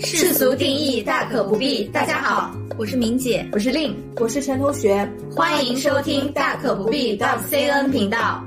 [0.00, 1.84] 世俗定义大可不必。
[1.84, 8.44] 大家好，我是明姐，我是令，我是陈同学，欢迎收听大可不必 .cn 频道。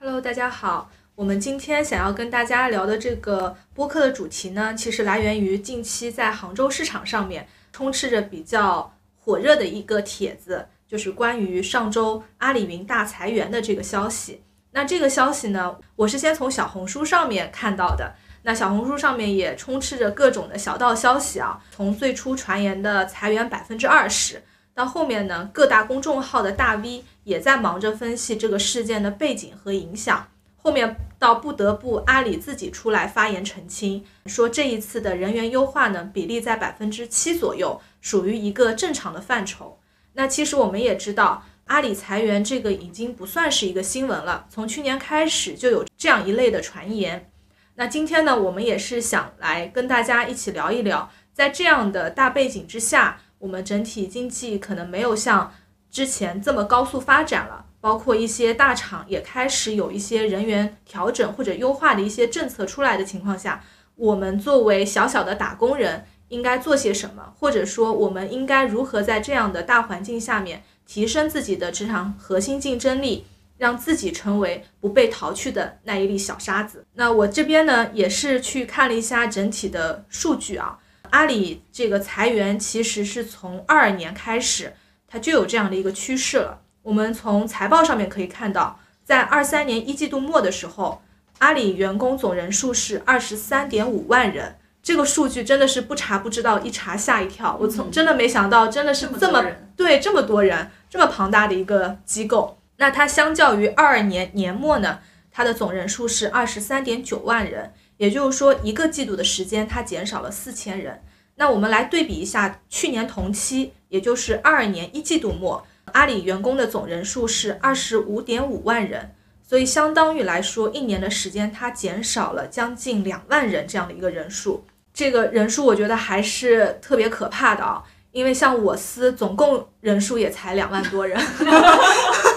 [0.00, 0.90] Hello，大家好。
[1.14, 14.40] 我们今天想要跟大家聊的这个播客的主题呢，其实来源于近期在杭州市场上面充斥着比较火热的一个帖子，就是关于上周阿里云大裁员的这个消息。
[14.72, 18.12] 那这个消息呢，我是先从小红书上面看到的。
[18.48, 24.42] 那小红书上面也充斥着各种的小道消息啊，从最初传言的裁员百分之二十，
[24.72, 30.26] 到后面呢，各大公众号的大 V 也在忙着分析这个事件的背景和影响。
[30.56, 39.78] 后面到不得不阿里自己出来发言澄清，说这一次的人员优化呢，比例在百分之七左右，属于一个正常的范畴。
[40.14, 47.30] 那其实我们也知道，阿里裁员这个已经不算是一个新闻了，从去年开始就有这样一类的传言。
[47.78, 55.54] 那今天呢，我们也是想来跟大家一起聊一聊，在这样的大背景之下，我们整体经济可能没有像
[55.88, 57.66] 之前这么高速发展了。
[57.80, 63.62] 包括一些大厂也开始有一些人员调整或者优化的一些政策出来的情况下，
[63.94, 73.24] 我们作为小小的打工人应该做些什么，或者说我们应该如何在这样的大环境下面提升自己的职场核心竞争力，
[73.58, 76.86] 让自己成为不被淘去的那一粒小沙子。
[76.94, 80.78] 那我这边呢也是去看了一下整体的数据啊，
[81.10, 84.72] 阿里这个裁员其实是从二二年开始，
[85.06, 86.60] 它就有这样的一个趋势了。
[86.82, 91.02] 我们从财报上面可以看到，在二三年一季度末的时候，
[91.38, 94.56] 阿里员工总人数是二十三点五万人。
[94.80, 97.58] 这个数据真的是不查不知道，一查吓一跳。
[97.60, 99.44] 我从真的没想到，真的是这么
[99.76, 102.57] 对这么多人，这么庞大的一个机构。
[102.78, 111.02] 那它相较于二二年年末呢，它的总人数是二十三点九万人，也就是说一个季度的时间它减少了四千人。
[111.36, 115.64] 那我们来对比一下去年同期，也就是二二年一季度末。
[115.92, 124.66] 阿里员工的总人数是二十五点五万人，所以相当于来说，一年的时间它减少了将近两万人这样的一个人数。
[124.92, 131.18] 这个人数我觉得还是特别可怕的啊，因为像我司总共人数也才两万多人，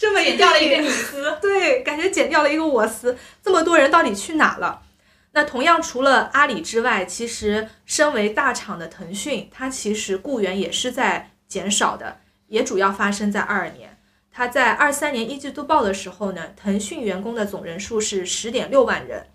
[0.00, 4.80] 这么减掉了一个你司， 对，感觉减掉了一个我司，这么多人到底去哪了？
[5.32, 12.20] 那同样除了阿里之外，其实身为大厂的腾讯，它其实雇员也是在减少的。
[12.48, 13.98] 也主要发生在二二年，
[14.32, 19.26] 它在二三年一季度报的时候呢，腾讯员工的总人数是十点六万人，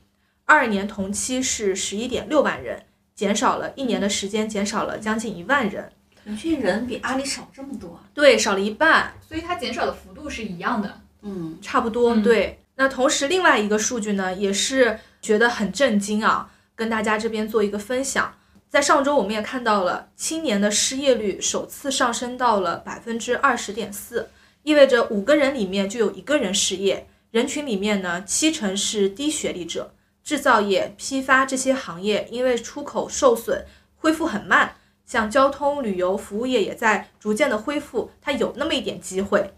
[0.45, 2.83] 二二年同期是十一点六万人，
[3.13, 5.91] 减少了一年的时间，减少了将近一万人。
[6.25, 7.99] 腾讯人比阿里少这么多？
[8.11, 11.01] 对，少了一半，所以它减少的幅度是一样的。
[11.21, 12.15] 嗯，差不多。
[12.15, 18.33] 对，那同时另外一个数据呢，也是觉得很震惊啊，跟大家这边做一个分享。
[18.67, 24.27] 在上周，我们也看到了青年的失业率首次上升到了百分之二十点四，
[24.63, 27.07] 意味着五个人里面就有一个人失业。
[27.29, 29.93] 人群里面呢，七成是低学历者。
[30.23, 33.63] 制造业、批发这些行业因为出口受损，
[33.95, 34.75] 恢复很慢。
[35.05, 39.53] 像交通、旅游、服务业也在逐渐的恢复，它有那么一点机会。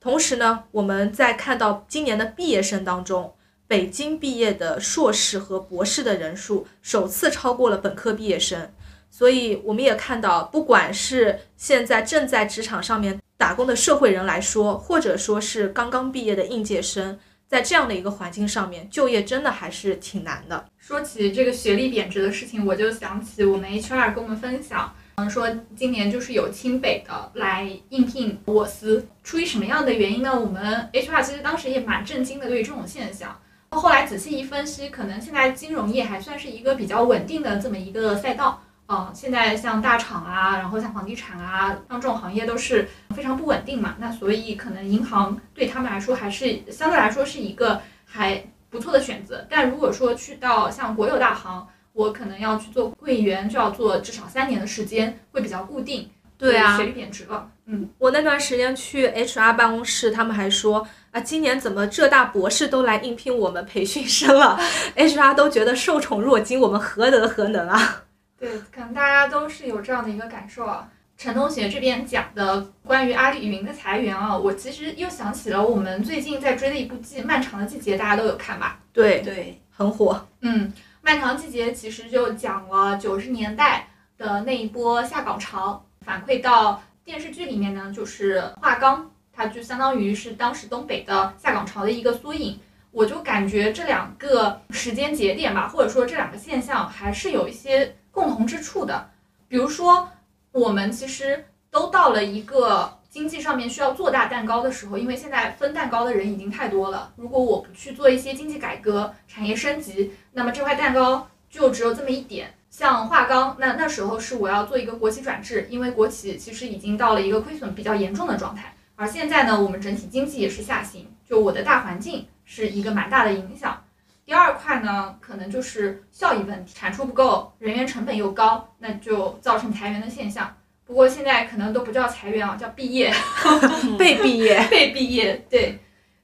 [0.00, 3.34] 同时呢，我们在看到今年的毕业生当中。
[3.66, 8.72] 北京毕业的硕士和博士的人数首次超过了本科毕业生，
[9.10, 20.66] 所以我们也看到，不管是现在正在职场上面打工的社会人来说，或者说是刚刚毕业的应届生，在这样的一个环境上面，就业真的还是挺难的。
[20.78, 30.38] 说起这个学历贬值的事情，我就想起我们 HR 跟我们分享，嗯，说今年就是有清北的来应聘我司，出于什么样的原因呢？
[30.38, 33.40] 我们 HR 其实当时也蛮震惊的，对于这种现象。
[33.70, 38.62] 后来仔细一分析，可能现在金融业还算是一个比较稳定的这么一个赛道。
[38.88, 43.94] 嗯，现在像大厂啊，然后像房地产啊，像这种行业都是非常不稳定嘛。
[43.98, 49.46] 那所以可能银行对他们来说还是相对来说是一个还不错的选择。
[49.50, 56.10] 但如果说去到像国有大行，我可能要去做柜员，就要做至少三年的时间，会比较固定。
[56.38, 57.50] 对啊，学历贬值了。
[57.66, 64.58] 嗯，我那段时间去 HR 办公室，他们还说啊，今年怎么浙大博士都来应聘我们培训生了？
[64.96, 68.04] HR 都觉得受宠若惊，我们何德何能啊？
[68.38, 70.88] 对，可能大家都是有这样的一个感受啊。
[71.16, 78.78] 陈同学这边讲的关于阿里云的裁员啊，我其实又想起了我们最近在追的一部剧《漫长的季节》，大家都有看吧？
[78.92, 80.24] 对对，很火。
[80.42, 80.68] 嗯，
[81.02, 85.84] 《漫长季节》其实就讲了九十年代的那一波下岗潮。
[86.06, 92.60] 反馈到电视剧里面呢，就是华钢，它就相当于是当时东北的下岗潮的一个缩影。
[92.92, 99.10] 我就感觉这两个时间节点吧，或者说这两个现象还是有一些共同之处的。
[99.46, 100.10] 比如说，
[100.50, 107.12] 我们其实都到了一个经济上面需要做大蛋糕的时候，因为现在分蛋糕的人已经太多了。
[107.14, 112.52] 如果我不去做一些经济改革、产业升级，那么这块蛋糕就只有这么一点。
[112.68, 118.74] 像华钢，那那时候是我要做一个国企转制，因为国企其实已经到了一个亏损比较严重的状态。
[118.96, 123.84] 而现在呢，我们整体经济也是下行，就我的大环境是一个蛮大的影响。
[124.28, 130.54] 第二块呢，可能就是效益问题，产出不够，人员成本又高，那就造成裁员的现象。
[130.84, 133.10] 不过现在可能都不叫裁员啊，叫毕业
[133.98, 135.46] 被毕业，被毕业。
[135.48, 135.78] 对，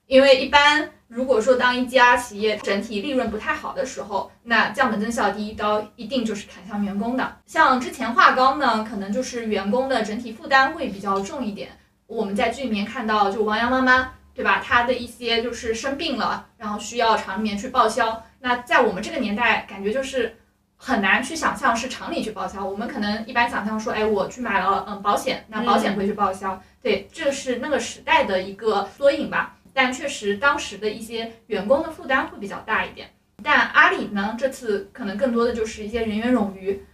[0.06, 7.36] 因为一般如果说当一家企业整体利润不太好的时候，那降本增效第一刀一定就是砍向员工的。
[7.46, 11.70] 像之前华钢呢，可能就是员工的整体负担会比较重一点。
[12.06, 14.60] 我们在剧里面看到，就王阳妈妈，对吧？
[14.64, 18.22] 他的一些就是生病了，然后需要厂里面去报销。
[18.40, 20.36] 那在我们这个年代，感觉就是
[20.76, 22.64] 很难去想象是厂里去报销。
[22.64, 26.60] 我们可能一般想象说，哎，我去买了嗯保险，那保险会去报销。
[26.82, 29.56] 对，这是那个时代的一个缩影吧。
[29.72, 33.10] 但确实当时的一些员工的负担会比较大一点。
[33.42, 36.84] 但阿里呢，这次可能更多的就是一些人员冗余。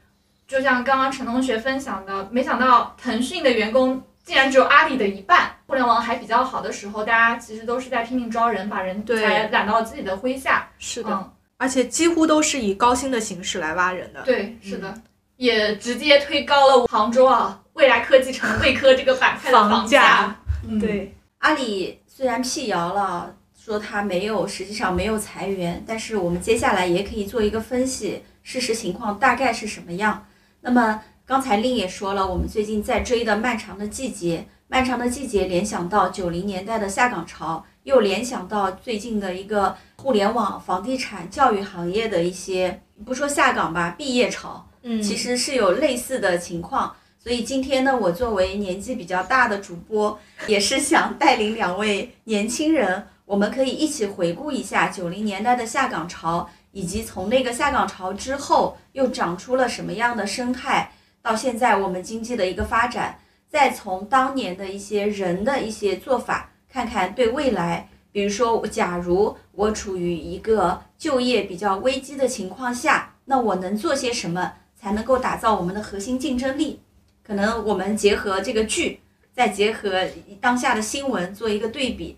[0.47, 4.03] 就像刚刚陈同学分享的，没想到腾讯的员工。
[4.31, 10.69] 竟然只有阿里的一半，互联网还比较好的时候，大家其实都是在拼命招人，把人才揽到自己的麾下。
[10.79, 14.23] 是的，而且几乎都是以高薪的形式来挖人的。
[14.23, 14.95] 对，是的，
[15.35, 20.33] 也直接推高了杭州啊未来科技城未科这个板块的房价。
[20.81, 30.25] 对，阿里虽然辟谣了，说它没有，实际上没有裁员，但是我们接下来也可以做一个分析，事实情况大概是什么样。
[30.61, 31.03] 那么。
[31.31, 46.97] 刚才令也说了，我们最近在追的《漫长的季节》，《漫长的季节》联想到九零年代的下岗潮，又联想到最近的一个互联网、房地产、教育行业的一些，不说下岗吧，毕业潮，嗯，其实是有类似的情况。
[47.17, 50.19] 所以今天呢，我作为年纪比较大的主播，
[50.49, 60.91] 也是想带领两位年轻人，我们可以一起回顾一下九零年代的下岗潮，以及从那个下岗潮之后又长出了什么样的生态。
[61.23, 76.81] 到现在，我们经济的一个发展，再从当年的一些人的一些做法，看看对未来，比如说，假如我处于一个就业比较危机的情况下，那我能做些什么才能够打造我们的核心竞争力？
[77.23, 79.01] 可能我们结合这个剧，
[79.33, 80.05] 再结合
[80.41, 82.17] 当下的新闻做一个对比。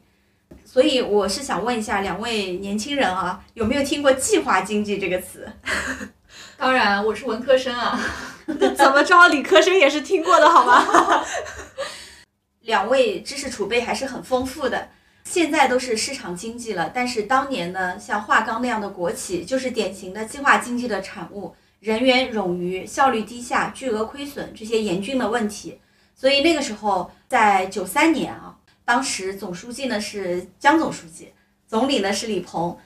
[0.65, 5.47] 所以我是想问一下两位年轻人啊，有没有听过计划经济这个词？
[6.63, 7.99] 当然，我是文科生啊。
[8.47, 11.25] 怎么着，理科生也是听过的，好吗？
[12.63, 14.89] 两位知识储备还是很丰富的。
[15.25, 25.81] 现在都是市场经济了，但是当年呢，像华钢那样的国企，就是典型的计划经济的产物，人员冗余、效率低下、巨额亏损这些严峻的问题。
[26.15, 28.55] 所以那个时候，在九三年啊，
[28.85, 31.33] 当时总书记呢是江总书记，
[31.67, 32.79] 总理呢是李鹏。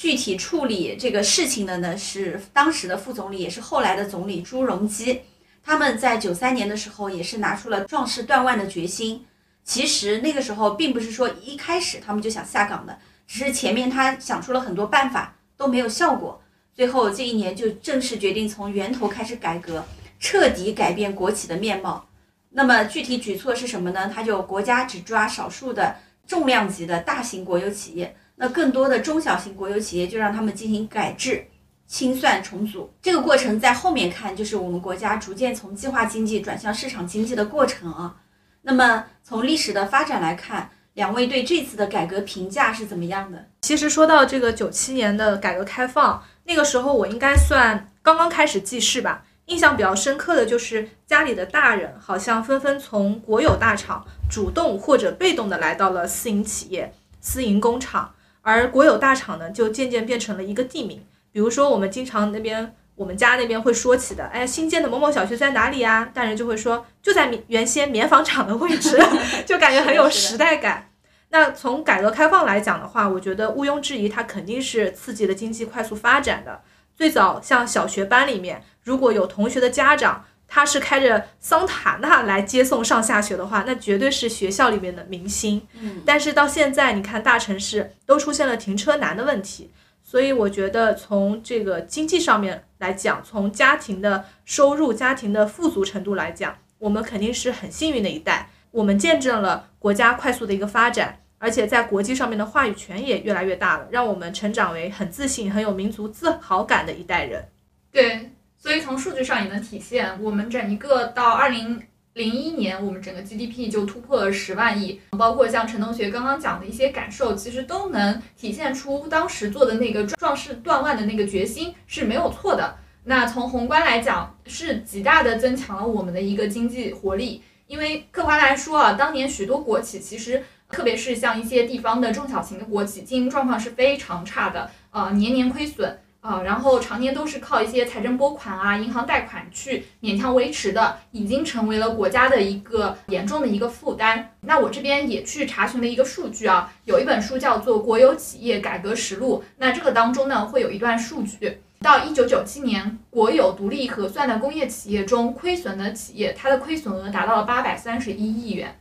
[0.00, 5.20] 具体处理这个事情的呢，是当时的副总理，也是后来的总理朱镕基。
[5.62, 9.26] 他们在九三年的时候，也是拿出了壮士断腕的决心。
[9.62, 16.40] 其实那个时候，并不是说一开始他们就想下岗的，只是前面他想出了很多办法都没有效果。
[16.74, 19.84] 最后这一年就正式决定从源头开始改革，
[20.18, 22.08] 彻底改变国企的面貌。
[22.48, 24.10] 那么具体举措是什么呢？
[24.10, 25.94] 他就国家只抓少数的
[26.26, 28.16] 重量级的大型国有企业。
[28.42, 31.46] 那更多的中小型国有企业就让他们进行改制、
[31.86, 38.16] 清算、重组，这个过程在后面看就是我们国家逐渐从计划经济转向市场经济的过程啊。
[38.62, 43.44] 那么从历史的发展来看，两位对这次的改革评价是怎么样的？
[43.60, 49.22] 其实说到这个九七年的改革开放，那个时候我应该算刚刚开始记事吧。
[49.44, 58.14] 印象比较深刻的就是家里的大人好像纷纷从国有大厂主动或者被动的来到了私营企业、私营工厂。
[58.42, 61.04] 而国有大厂呢，就渐渐变成了一个地名。
[61.32, 66.10] 比如说，我们经常那边我们家那边会说起的，哎，新建的某某小学在哪里呀？
[66.12, 68.98] 大人就会说，就在原先棉纺厂的位置，
[69.46, 70.90] 就感觉很有时代感。
[71.30, 76.62] 那从改革开放来讲的话，我觉得毋庸置疑，它肯定是刺激了经济快速发展的。
[76.96, 80.24] 最早像小学班里面，如果有同学的家长。
[80.52, 85.64] 他是开着桑塔纳来接送上下学的话，那绝对是学校里面的明星。
[85.80, 89.70] 嗯，但是到现在，你看大城市都出现了停车难的问题，
[90.02, 98.50] 所以我觉得从这个经济上面来讲，从家庭的收入、家庭的富足程度来讲，我们肯定是很幸运的一代。
[98.72, 107.48] 我们见证了国家快速的一个发展，而且在国际上面的话语权也越来越大了，让我们成长为很自信、很有民族自豪感的一代人。
[107.92, 108.30] 对，
[108.60, 122.76] 所以从数据上也能体现，我们整一个到二零零一年，我们整个 GDP 就突破了十万亿，包括像陈同学刚刚讲的一些感受，其实都能体现出当时做的那个壮士断腕的那个决心是没有错的。
[123.04, 127.42] 那从宏观来讲，是极大的增强了我们的一个经济活力。
[127.66, 144.34] 因为客观来说啊，当年许多国企其实，特别是像一些地方的中小型的国企，经营状况是非常差的，呃，年年亏损啊，然后常年都是靠一些财政拨款啊、银行贷款去勉强维持的，已经成为了国家的一个严重的一个负担。
[144.42, 151.60] 那我这边也去查询了一个数据啊，有一本书叫做《国有企业改革实录》，那这个当中呢会有一段数据。
[151.80, 158.78] 到一九九七年，国有独立核算的工业企业中，亏损的企业，它的亏损额达到了八百三十一亿元，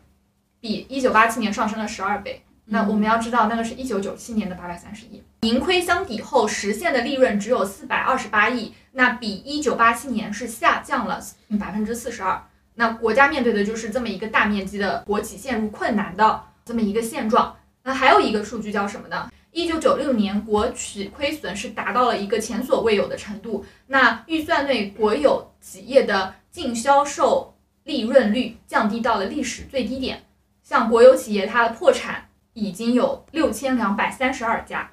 [0.59, 2.41] 比一九八七年上升了十二倍。
[2.71, 11.19] 那我们要知道，那个是一九九七年的八百三十亿，盈亏相抵后实现的利润只有四百二十八亿，那比一九八七年是下降了
[11.59, 12.43] 百分之四十二。
[12.75, 17.57] 那国家面对的就是这么一个大面积的国企陷入困难的这么一个现状。
[17.83, 19.31] 那还有一个数据叫什么呢？
[19.51, 23.65] 一九九六年，国企亏损是达到了一个前所未有的程度。
[23.87, 30.23] 那预算内国有企业的净销售利润率降低到了历史最低点。
[30.63, 32.28] 像国有企业，它的破产
[32.59, 34.91] 已经有六千两百三十二家，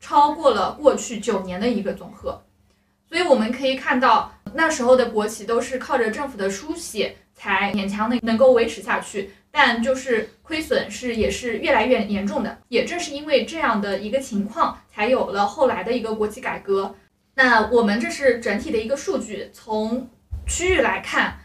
[0.00, 2.42] 超过了过去九年的一个总和。
[3.08, 9.30] 所以我们可以看到，那时候的国企都是靠着政府的输血才勉强的能够维持下去。
[9.58, 16.94] 但就是亏损是也是越来越严重的，也正是因为这样的一个情况，才有了后来的一个国企改革。
[17.36, 20.10] 那我们这是整体的一个数据，从
[20.46, 21.38] 区域来看，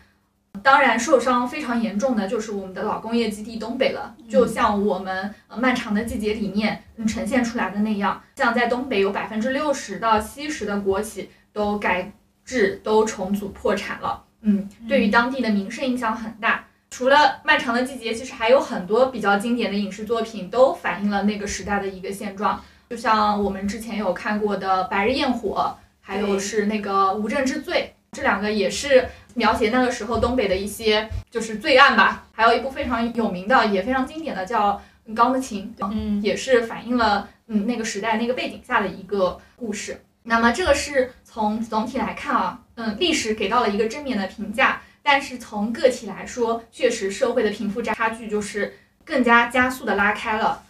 [0.64, 4.16] 当然受伤非常严重的就是我们的老工业基地东北了。
[4.30, 12.12] 就像我们漫长的季节里面呈现出来的那样，像在东北有百分之六十到七十的国企都改
[12.46, 14.24] 制、都重组破产了。
[14.42, 16.66] 嗯，对于当地的民生影响很大。
[16.90, 22.62] 除了漫长的季节，其实还有很多比较经典的影视作品都反映了那个时代的一个现状。
[22.90, 32.26] 就像我们之前有看过的《白日焰火》，还有是那个《无证之罪》，这两个也是描写那个时候东北的一些就是罪案吧。
[32.32, 34.82] 还有一部非常有名的，也非常经典的叫
[35.14, 40.04] 《钢的琴》，嗯，也是反映了嗯那个时代那个背景下的一个故事。
[40.24, 44.82] 那么这个是从总体来看啊，嗯，历史给到了一个正面的评价。
[45.04, 50.62] 但是从个体来说，确实社会的贫富差距就是更加加速的拉开了。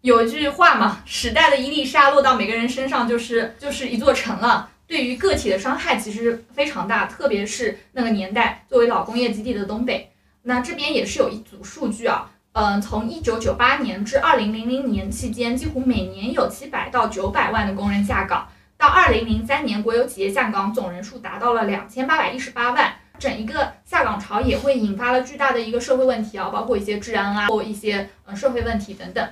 [0.00, 4.68] 有一句话嘛，时代的一粒沙落到每个人身上就是就是一座城了。
[4.90, 10.10] 对于个体的伤害其实非常大，特别是那个年代作为老工业基地的东北。
[10.42, 18.48] 那这边也是有一组数据啊，嗯，从一九九八年至二零零零年期间，几乎每年有七百到九百万的工人下岗。
[18.76, 22.92] 到二零零三年，国有企业下岗总人数达到了两千八百一十八万。
[23.16, 29.24] 整一个下岗潮也会引发了巨大的一个社会问题啊，包括一些治安啊，或一些嗯社会问题等等。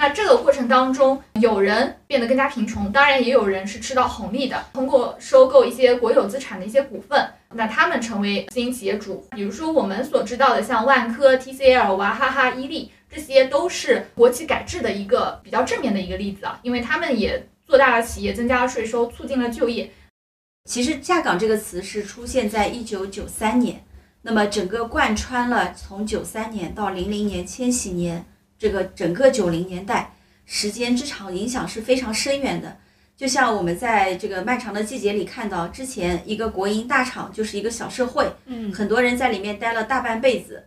[0.00, 9.22] 那这个过程当中，有人变得更加贫穷，当然也有人是吃到红利的，通过收购一些国有资产的一些股份，那他们成为私营企业主。
[9.32, 19.90] 比如说我们所知道的，像万科、TCL、娃哈哈、伊利，这些都是国企改制的一个比较正面的一个例子啊，因为他们也做大了企业，增加了税收，促进了就业。
[20.64, 23.84] 其实“下岗”这个词是出现在一九九三年，
[24.22, 28.24] 那么整个贯穿了从九三年到零零年、千禧年
[28.60, 30.14] 这个整个九零年代
[30.44, 32.76] 时间之长，影响是非常深远的。
[33.16, 40.66] 就像我们在这个漫长的季节里看到，之前一个国营大厂就是一个小社会，嗯，很多人在里面待了大半辈子，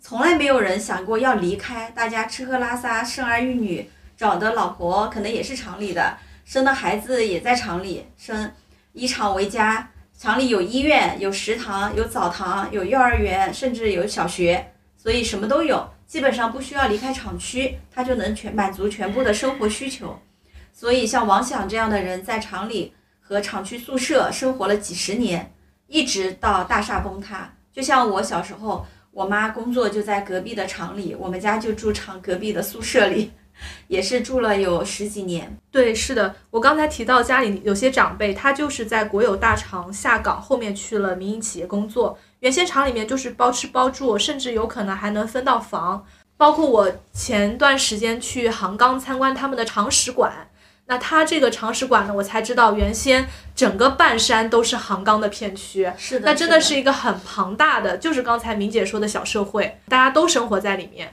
[0.00, 6.16] 从来没有人想过要离开，大家吃喝拉撒、生儿育女，找的老婆可能也是厂里的，
[6.46, 8.50] 生的孩子也在厂里生。
[8.94, 20.18] 以厂为家，厂里有医院、有食堂、有澡堂、有幼儿园，甚至有小学，所以什么都有，基本上不需要离开厂区，他就能全满足全部的生活需求。
[20.72, 25.52] 所以像王想这样的人，在厂里和厂区宿舍生活了几十年，
[25.86, 27.52] 一直到大厦崩塌。
[27.70, 33.30] 就像我小时候，我妈工作就在隔壁的厂里，我们家就住厂隔壁的宿舍里。
[33.88, 35.56] 也是住了有十几年。
[35.70, 42.18] 对，是的，我刚才提到家里有些长辈，他就是在国有大厂下岗，后面去了民营企业工作。
[42.40, 46.04] 原先厂里面就是包吃包住，甚至有可能还能分到房。
[46.36, 50.48] 包括我前段时间去杭钢参观他们的厂史馆，
[50.86, 55.90] 那他这个厂史馆呢，我才知道原先整个半山都是杭钢的片区。
[55.98, 61.12] 是的，那真的是一个很庞大的，就是刚才明姐说的小社会，大家都生活在里面。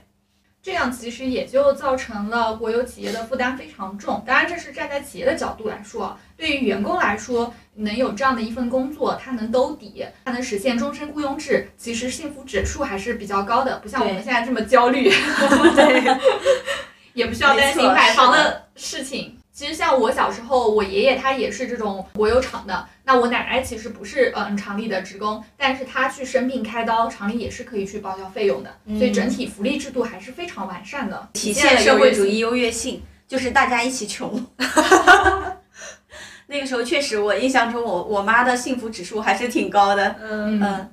[0.66, 4.24] 这样其实也就造成了国有企业的负担非常重。
[4.26, 15.08] 当然，这是站在企业的角度来说，对于员工来说，能有这样的一份工作，他能兜底，他能实现终身雇佣制，其实幸福指数还是比较高的，不像我们现在这么焦虑，
[15.78, 16.18] 对，
[17.14, 19.38] 也不需要担心买房的事情。
[19.56, 22.86] 其实像我小时候，我爷爷他也是这种国有厂的。
[23.06, 28.76] 那我奶奶其实不是嗯厂里的职工，但是她去生病开刀，厂里也是可以去报销费用的。
[28.86, 34.46] 所以整体福利制度还是非常完善的，体现社会主义优越性，就是大家一起穷。
[36.48, 40.18] 那个时候确实，我印象中我我妈的幸福指数还是挺高的。
[40.22, 40.92] 嗯嗯，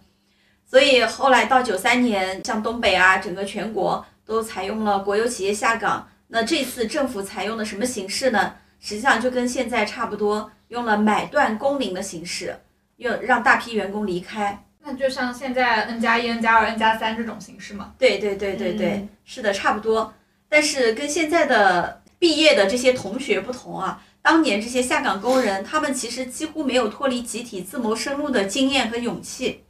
[0.64, 6.09] 所以后来到九三年，像东北啊，整个全国都采用了国有企业下岗。
[6.34, 8.54] 那这次政府采用的什么形式呢？
[8.80, 12.58] 实际上就跟现在差不多，用了买断工龄的形式，
[12.96, 14.64] 用让大批员工离开。
[14.80, 17.92] 那就像现在 N 加一、N 加二、N 加三这种形式吗？
[17.98, 20.10] 对对对对对，嗯是的，差不多。
[20.48, 29.62] 但是跟现在的毕业的这些同学不同啊，当年这些下岗工人，他们其实几乎没有脱离集体自谋生路的经验和勇气，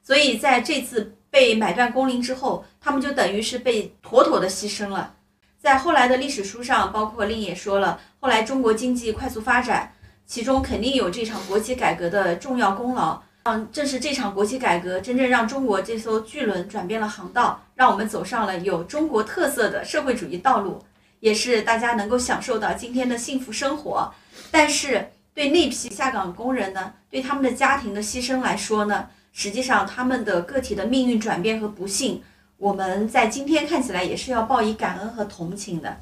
[0.00, 5.16] 所以在这次被买断工龄之后，他们就等于是被妥妥的牺牲了。
[5.64, 9.90] 在后来的历史书上，包括令也说了，后来中国经济快速发展，
[10.26, 13.18] 其中肯定有这场国企改革的重要功劳。
[13.44, 20.84] 嗯，正是这场国企改革，真正让中国这艘巨轮转变了航道，让我们走上了有中国特色的社会主义道路，
[21.20, 24.12] 也是大家能够享受到今天的幸福生活。
[24.50, 32.22] 但是对那批下岗工人呢，对他们的家庭的牺牲来说呢，实际上他们的个体的命运转变和不幸，
[32.58, 36.00] 我们在今天看起来也是要报以感恩和同情的。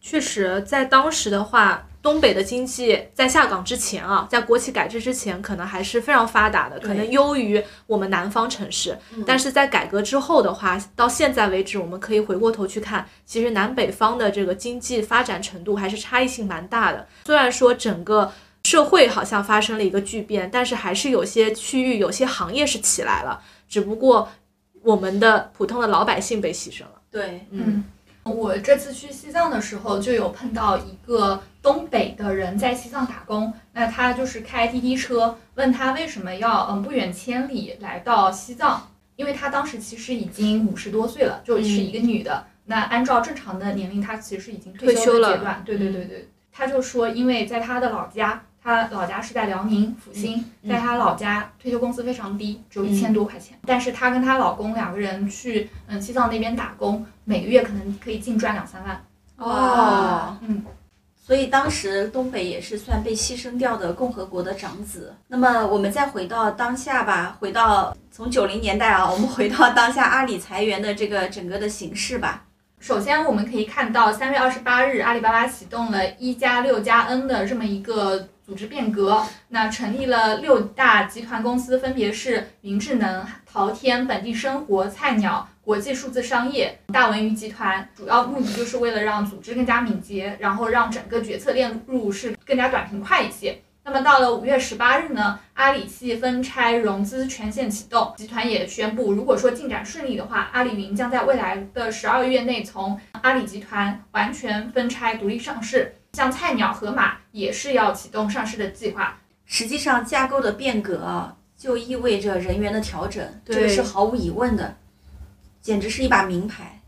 [0.00, 8.96] 确实，在当时的话，东北的经济在下岗之前啊，在国企改制之前，可能还是非常发达的，可能优于我们南方城市。
[9.26, 17.08] 但是在改革之后的话，到现在为止，我们可以回过头去看，其实南北方的这个经济发展程度还是差异性蛮大的。
[17.26, 24.28] 虽然说整个社会好像发生了一个巨变，但是还是有些区域、有些行业是起来了，只不过
[24.82, 27.00] 我们的普通的老百姓被牺牲了。
[27.10, 27.84] 对，嗯，
[28.24, 33.52] 我这次去西藏的时候，就有碰到一个东北的人在西藏打工。
[33.72, 42.44] 那他就是开滴滴车，问他为什么要嗯不远千里来到西藏，因为他当时其实已经五十多岁了，就是一个女的。
[42.66, 45.62] 那按照正常的年龄，她其实已经退退休了的阶段。
[45.64, 48.44] 对对对对，他就说，因为在他的老家。
[48.68, 53.58] 他老家是在辽宁阜新，在他老家退休工资非常低，只有一千多块钱。
[53.64, 59.02] 但是她跟她老公两个人去嗯西藏那边打工，每个月可能可以净赚两三万。
[59.38, 60.62] 哦，嗯，
[61.16, 65.14] 所以当时东北也是算被牺牲掉的共和国的长子。
[65.28, 72.44] 那么我们再回到当下吧，回到从九零年代啊， 我们回到当下阿里裁员的这个整个的形势吧。
[72.80, 87.86] 首先我们可以看到，三月二十八日，阿里巴巴启动了一加六加 N 的这么一个组织变革，那成立了六大集团公司，分别是云智能、淘天、本地生活、菜鸟、国际数字商业、大文娱集团。
[87.94, 93.60] 主要目的就是为了让组织更加敏捷，然后让整个决策链路是更加短平快一些。
[93.84, 105.94] 那么到了五月十八日呢，阿里系分拆融资全线启动，集团也宣布，如果说进展顺利的话，阿里云将在未来的十二月内从阿里集团完全分拆独立上市。
[106.18, 109.20] 像菜鸟、盒马也是要启动上市的计划。
[109.44, 114.74] 实际上，架构的变革啊，就意味着人员的调整，这个是毫无疑问的，
[115.62, 116.82] 简直是一把名牌。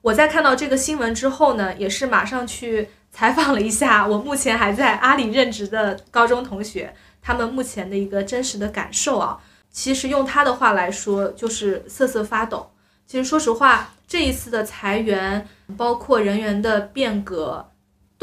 [0.00, 6.92] 我在看到这个新闻之后呢，也是马上去采访了一下我目前还在阿里任职的高中同学，
[7.22, 9.38] 他们目前的一个真实的感受啊。
[9.70, 12.72] 其实用他的话来说，就是瑟瑟发抖。
[13.06, 17.68] 其实说实话，这一次的裁员，包括人员的变革，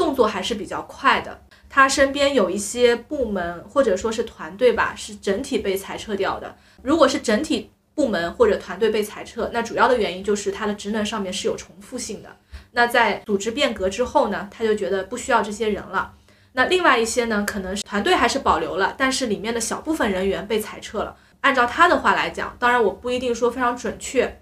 [0.00, 1.42] 动作还是比较快的。
[1.68, 6.56] 他身边有一些部门或者说是团队吧，是整体被裁撤掉的。
[6.82, 12.34] 如果是整体部门或者团队被裁撤，那主要的原因就是它的职能上面是有重复性的。
[12.72, 16.14] 那在组织变革之后呢，他就觉得不需要这些人了。
[16.52, 21.14] 那另外一些呢，可能是团队还是保留了，但是里面的小部分人员被裁撤了。
[21.42, 24.40] 按照他的话来讲，当然我不一定说非常准确，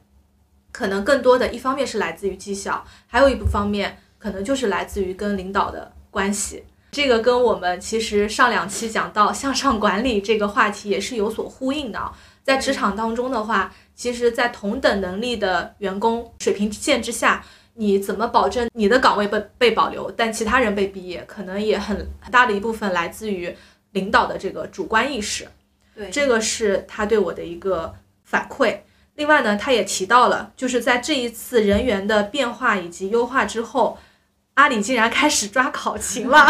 [0.72, 6.64] 可能更多的一方面是来自于绩效，还有一部方面可能就是来自于跟领导的关系。
[6.90, 12.12] 这个跟我们其实上两期讲到向上管理这个话题也是有所呼应的啊。
[12.42, 23.54] 在职场当中的话，其实，在同等能力的员工水平线之下，你怎么保证你的岗位被被保留，但其他人被毕业，可能也很很大的一部分来自于
[23.90, 25.46] 领导的这个主观意识。
[25.94, 28.78] 对，这个是他对我的一个反馈。
[29.16, 33.98] 另外呢，他也提到了，就是在这一次人员的变化以及优化之后，
[34.58, 36.44] 阿里竟然开始抓考勤了。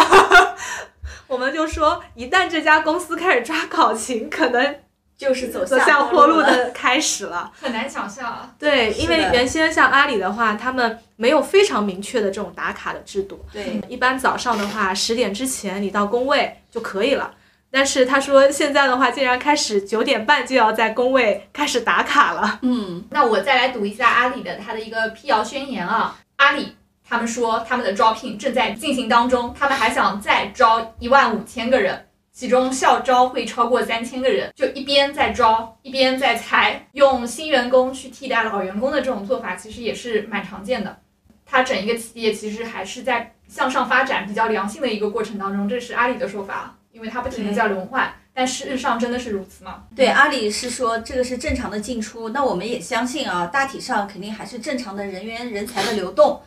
[1.29, 4.77] 我们就说，一旦这家公司开始抓考勤，可能
[5.15, 7.53] 就是走走下坡路的开始了。
[7.61, 8.51] 很难想象啊。
[8.59, 13.45] 对，因为原先像阿里的话，他们没有非常明确的这种打卡的制度。
[13.53, 17.31] 对，一般早上的话，十点之前你到工位就可以了。
[17.71, 22.61] 但是他说现在的话，竟然开始九点半就要在工位开始打卡了。
[22.63, 26.17] 嗯，那我再来读一下阿里的它的一个辟谣宣言啊。
[26.37, 26.77] 阿里
[27.09, 34.53] 他们说他们的招聘正在进行当中，他们还想再招一万五千个人，其中校招会超过三千个人。
[34.55, 40.99] 就一边在招，一边在裁，用新员工去替代老员工的这种做法，其实也是蛮常见的。
[41.47, 48.13] 它整一个企业其实还是在向上发展、比较良性的一个过程当中，这是阿里的说法，因为它不停的在轮换。
[48.35, 49.85] 但事实上真的是如此吗？
[49.97, 56.41] 对，阿里是说这个是正常的进出，那我们也相信啊，大体上肯定还是正常的人员人才的流动，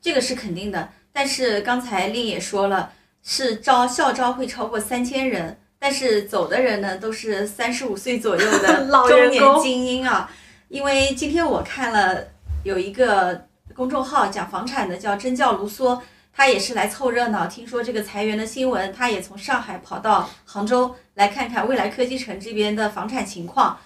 [0.00, 0.88] 这个是肯定的。
[1.12, 10.30] 但是刚才令也说了，是招校招会超过三千人，但是走的人呢都是三十五岁左右的 老中年精英啊。
[10.68, 12.24] 因为今天我看了
[12.62, 16.00] 有一个公众号讲房产的，叫真教卢梭，
[16.32, 17.46] 他也是来凑热闹。
[17.48, 23.76] 听说这个裁员的新闻，他也从上海跑到杭州来看看未来科技城这边的房产情况，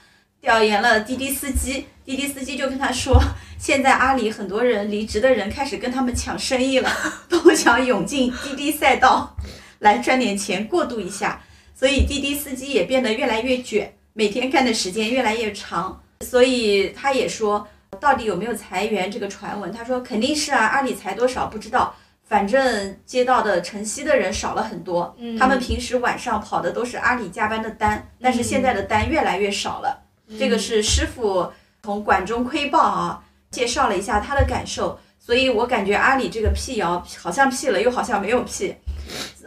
[0.44, 3.18] 调研了滴滴司机，滴滴司机就跟他说，
[3.58, 6.90] 现在阿里很多人离职的人开始跟他们抢生意了，
[7.30, 9.34] 都想涌进滴滴赛道
[9.78, 11.40] 来赚点钱过渡一下，
[11.74, 17.66] 所以滴滴司机也变得越来越卷，每天干的时间越来越长，所以他也说。
[18.00, 19.72] 到底有没有裁员这个传闻？
[19.72, 21.94] 他说肯定是啊，阿里裁多少不知道，
[22.28, 25.14] 反正接到的晨曦的人少了很多。
[25.16, 30.03] 嗯他们平时晚上跑的都是阿里加班的单，但是现在的单越来越少了。
[30.38, 34.98] 这个是师傅从管中窥豹啊，介绍了一下他的感受。
[35.18, 38.74] 所以我感觉阿里这个辟谣好像辟了，又好像没有辟。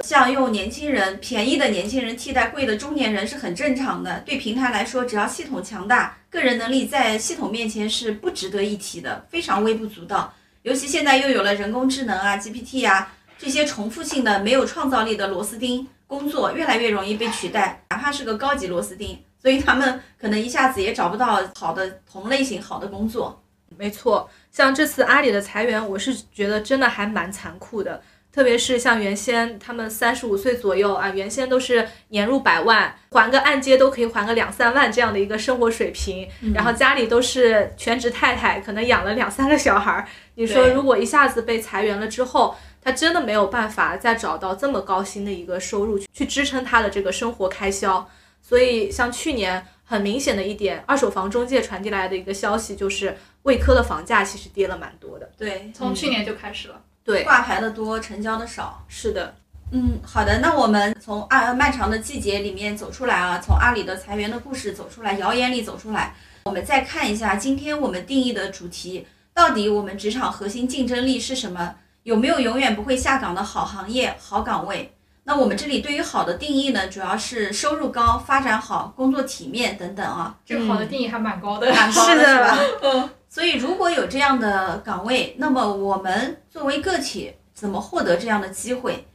[0.01, 4.19] 像用年轻人便宜的年轻人替代贵的中年人是很正常的。
[4.21, 10.33] 对平台来说，只要系统强大，个人能力在系统面前是不值得一提的，非常微不足道。
[10.63, 23.43] 尤其现在又有了人工智能啊、GPT 啊这些重复性的、没有创造力的螺丝钉工作，越来越容易被取代，哪怕是个高级螺丝钉，所以他们可能一下子也找不到好的同类型好的工作。
[23.77, 28.01] 没错，像这次阿里的裁员，我是觉得真的还蛮残酷的。
[28.31, 40.07] 特别是像原先他们三十五岁左右啊，原先都是年入百万，还个按揭都可以还个两三万这样的一个生活水平，然后家里都是全职太太，可能养了两三个小孩儿。
[40.35, 48.07] 你说如果一下子被裁员了之后，他真的没有办法再找到这么高薪的一个收入去去支撑他的这个生活开销。
[48.47, 55.29] 所以像去年很明显的一点，二手房中介传递来的一个消息就是，魏科的房价其实跌了蛮多的。
[55.37, 56.81] 对，从去年就开始了。
[57.03, 58.85] 对，挂牌的多，成交的少。
[58.87, 59.35] 是的，
[59.73, 71.75] 嗯，好的，那我们从啊漫长的季节里面走出来啊，从阿里的裁员的故事走出来，谣言里走出来，我们再看一下今天我们定义的主题，到底我们职场核心竞争力是什么？
[72.03, 74.93] 有没有永远不会下岗的好行业、好岗位？
[75.27, 81.69] 那我们这里对于好的定义呢，主要是收入高、发展好、工作体面等等啊，这个好的定义还蛮高的。
[81.69, 82.57] 蛮高是的的是吧？
[82.81, 89.05] 嗯，所以如果有这样的岗位，那么我们作为个体怎么获得这样的机会？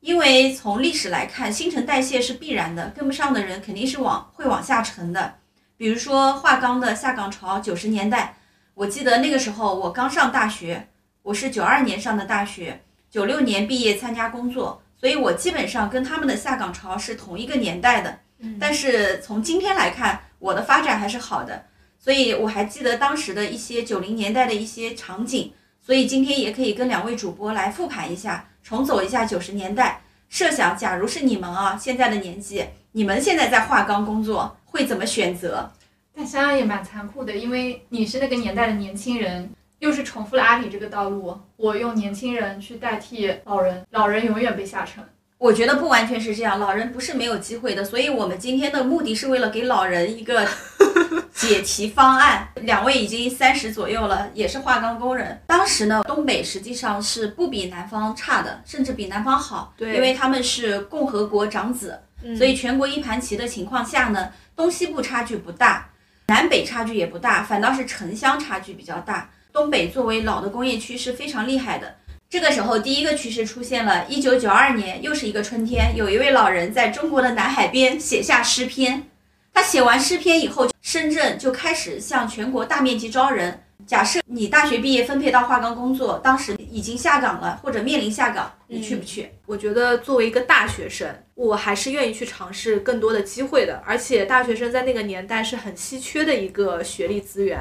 [0.00, 5.36] 因为从历史来看，新陈代谢是必然的，跟不上的人肯定是往会往下沉的。
[5.78, 8.36] 比如说化钢的下岗潮，九十年代，
[8.74, 10.86] 我记得那个时候我刚上大学，
[11.22, 18.20] 我是九二年上的大学，九六年毕业参加工作，所以我基本上跟他们的下岗潮是同一个年代的。
[18.60, 21.64] 但是从今天来看，我的发展还是好的。
[21.98, 30.02] 所以我还记得当时的一些九零年代的一些场景，所以今天也可以跟两位主播来复盘一下，重走一下九十年代。
[30.28, 35.68] 设想，假如是你们啊，现在的年纪，你们现在在化钢工作，会怎么选择？
[36.14, 39.50] 但想想也蛮残酷的，因为你是那个年代的年轻人，
[39.82, 45.02] 又是重复了阿里这个道路，我用年轻人去代替老人，老人永远被下沉。
[45.38, 50.46] 我觉得不完全是这样，老人不是没有机会的，所以我们今天的目的是为了给老人一个
[51.34, 52.46] 解题方案。
[52.60, 55.36] 两位已经三十左右了，也是化钢工人。
[55.48, 62.00] 当时呢，东北实际上是不比南方差的，甚至比南方好，因为他们是共和国长子，
[62.38, 65.90] 所以全国一盘棋的情况下呢，东西部差距不大，
[66.28, 69.28] 南北差距也不大，反倒是城乡差距比较大。
[69.52, 71.94] 东北作为老的工业区是非常厉害的。
[72.30, 74.06] 这个时候，第一个趋势出现了。
[74.08, 79.06] 一九九二年，又是一个春天，有一位老人在中国的南海边写下诗篇。
[79.52, 83.62] 他写完诗篇以后，深圳就开始向全国大面积招人。
[83.86, 89.28] 假设你大学毕业分配到化钢工作，当时已经下岗了或者面临下岗，你去不去？
[89.44, 93.82] 我觉得作为一个大学生，我还是愿意去尝试更多的机会的。
[93.84, 97.60] 而且大学生在那个年代是很稀缺的一个学历资源，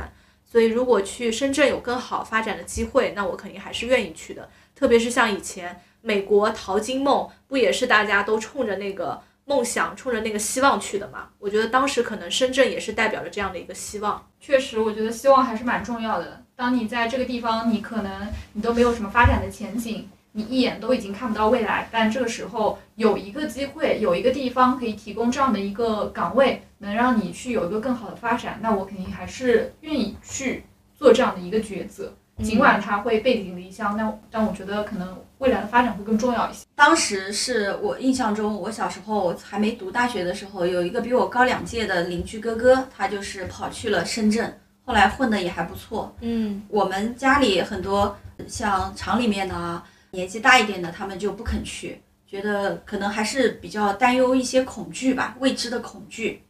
[0.51, 4.49] 所以如果去深圳有更好发展的机会，那我肯定还是愿意去的。
[4.75, 11.29] 特别是像以前美国淘金梦，不也是大家都冲着那个梦想、冲着那个希望去的嘛？
[11.39, 14.27] 我觉得当时可能深圳也是代表着这样的一个希望。
[14.41, 16.43] 确实，我觉得希望还是蛮重要的。
[16.53, 21.87] 当你在这个地方，你可能你都没有什么发展的前景，你一眼都已经看不到未来。
[21.91, 30.65] 但这个时候有一个机会，有一个地方可以提供这样的一个岗位，能让你去有一个更好的发展，那我肯定还是愿意去
[30.95, 32.11] 做这样的一个抉择。
[32.41, 36.65] 尽管它会背井离乡，但但我觉得可能未来的发展会更重要一些。
[36.73, 46.15] 当时是我印象中，我小时候还没读大学的时候，有一个比我高两届的邻居哥哥，他就是跑去了深圳，后来混的也还不错。
[46.21, 48.17] 嗯，我们家里很多
[48.47, 56.41] 像厂里面的啊，年纪大一点的，他们就不肯去，觉得可能还是比较担忧一些恐惧吧，未知的恐惧。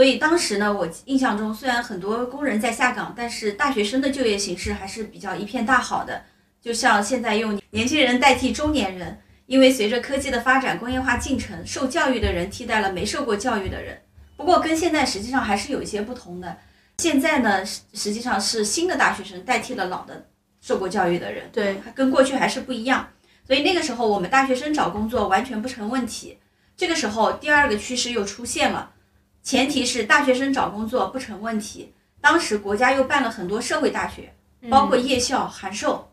[0.00, 6.22] 所以当时呢，我印象中虽然很多工人在下岗，但是大学生的就业形势还是比较一片大好的。
[6.58, 14.00] 就像现在用年轻人代替中年人，因为随着科技的发展、工业化进程，受教育的人替代了没受过教育的人。
[14.38, 16.56] 不过跟现在实际上还是有一些不同的。
[16.96, 20.28] 现在呢，实实际上是新的大学生代替了老的
[20.62, 23.06] 受过教育的人，对，跟过去还是不一样。
[23.46, 26.38] 所以那个时候我们大学生找工作完全不成问题。
[26.74, 28.92] 这个时候第二个趋势又出现了。
[29.42, 31.92] 前提是大学生找工作不成问题。
[32.20, 34.32] 当时国家又办了很多社会大学，
[34.68, 36.12] 包括夜校、函授。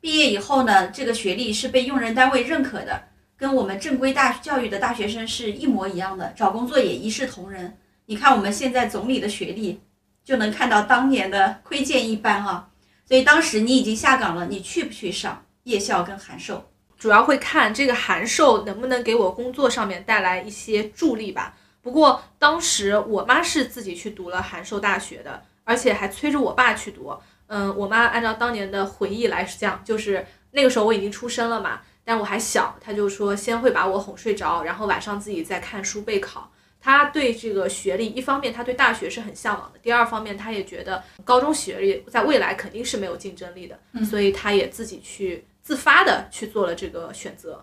[0.00, 3.02] 毕业以后呢，这个学历是被用人单位认可的，
[3.36, 7.76] 跟我们正规大教育的大学生是一模一样的，找工作也一视同仁。
[8.06, 9.80] 你看我们现在总理的学历，
[10.24, 12.68] 就能看到当年的窥见一斑啊。
[13.06, 16.68] 所以当时你已经下岗了，你去不去上夜校跟函授？
[16.98, 21.54] 主要会看这个函授能不能给我工作上面带来一些助力吧。
[21.84, 27.14] 不过当时我妈是自己去读了函授大学的，而且还催着我爸去读。
[27.46, 36.50] 嗯，我妈按照当年的回忆来讲，就是那个时候我已经出生了嘛，但我还小，她就说先会把我哄睡着，然后晚上自己再看书备考。
[36.80, 47.62] 她对这个学历，一方面她对大学是很向往的，第二方面她也觉得高中学历在未来肯定是没有竞争力的，所以她也自己去自发的去做了这个选择。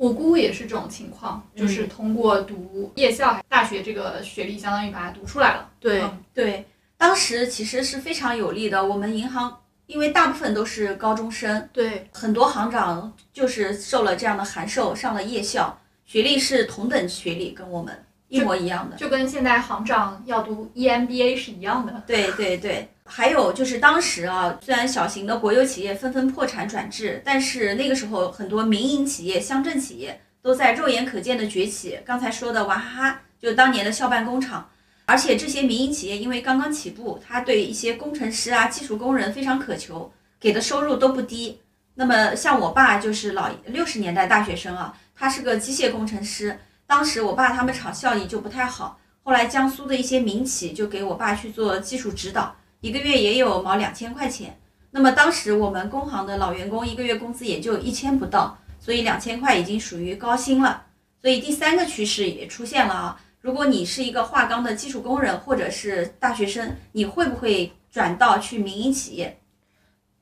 [0.00, 5.68] 我姑姑也是这种情况，就是通过读夜校、大学这个学历，相当于把它读出来了。
[5.78, 6.64] 对对，
[6.96, 8.82] 当时其实是非常有利的。
[8.82, 22.02] 我们银行因为大部分都是高中生，对，很多行长就是受了这样的函授，上了夜校，学历是同等学历，跟我们一模一样的，就跟现在行长要读 EMBA 是一样的。
[22.06, 22.88] 对对对。
[23.04, 31.98] 还有就是当时啊，虽然小型的国有企业纷纷破产转制，但是那个时候很多民营企业、乡镇企业都在肉眼可见的崛起。
[32.06, 34.70] 刚才说的娃哈哈，就当年的校办工厂，
[35.06, 41.60] 而且这些民营企业因为刚刚起步，他对一些工程师啊、技术工人非常渴求，给的收入都不低。
[41.96, 46.56] 那么像我爸就是老六十年代大学生啊，他是个机械工程师。
[46.90, 52.56] 当时我爸他们厂效益就不太好，后来江苏的一些民企就给我爸去做技术指导。
[52.80, 54.58] 一个月也有毛两千块钱，
[54.90, 60.84] 那么当时我们工行的老员工一个月工资也就一千不到，所以两千块已经属于高薪了。
[61.22, 69.38] 所以第三个趋势也出现了啊，如果你是一个化钢的技术工人或者是大学生，你会不会转到去民营企业？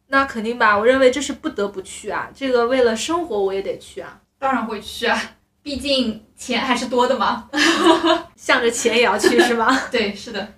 [0.09, 5.19] 那肯定吧，我认为这是不得不去啊，这个为了生活我也得去啊，当然会去啊，
[5.69, 7.47] 毕竟钱还是多的嘛，
[8.37, 9.79] 向着钱也要去是吗？
[9.93, 10.55] 对，是的。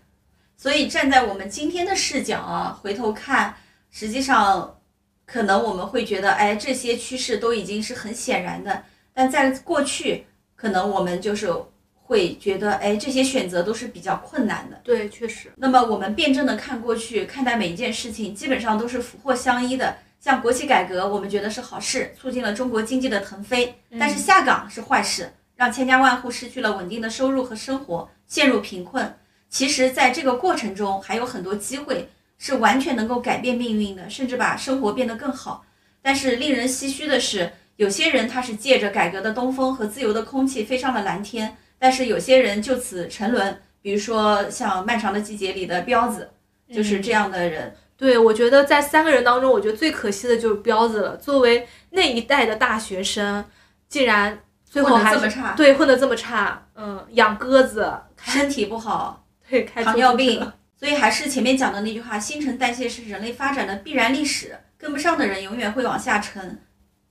[0.57, 3.57] 所以站在我们今天的视角啊，回头看，
[3.91, 4.79] 实际上
[5.27, 8.85] 可能我们会觉得，哎，这些趋势都已经是很显然的。
[9.13, 11.53] 但在过去，可能我们就是
[11.93, 14.81] 会觉得，哎，这些选择都是比较困难的。
[14.85, 15.53] 对，确实。
[15.57, 19.97] 那么我们辩证的看过去，看待每一件事情，基本上都是福祸相依的。
[20.21, 23.75] 像国企改革，我们觉得是好事，促进了中国经济的腾飞。
[23.99, 29.17] 但是下岗是坏事，让千家万户失去了稳定的收入和生活，陷入贫困。
[29.49, 35.65] 其实，在这个过程中，还有很多机会是完全能够改变命运的，甚至把生活变得更好。
[36.03, 43.59] 但是，令人唏嘘的是，有些人他是借着改革的东风和自由的空气飞上了蓝天，但是有些人就此沉沦。
[43.81, 46.29] 比如说，像《漫长的季节》里的彪子，
[46.71, 47.75] 就是这样的人。
[48.01, 51.19] 对，我觉得在三个人当中，我觉得最可惜的就是彪子了。
[51.19, 53.45] 作为那一代的大学生，
[53.91, 60.41] 竟然最后还是这么差，对混得这么差，嗯，养鸽子，身体不好， 对，开糖尿病，
[60.75, 66.59] 所以还是前面讲的那句话，新陈代谢是人类发展的必然历史，跟不上的人永远会往下沉。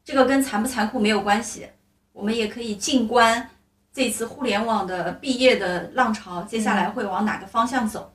[0.04, 1.68] 这个跟残不残酷没有关系，
[2.14, 3.48] 我们也可以静观
[3.94, 8.12] 这次互联网的毕业的浪潮，接下来会往哪个方向走。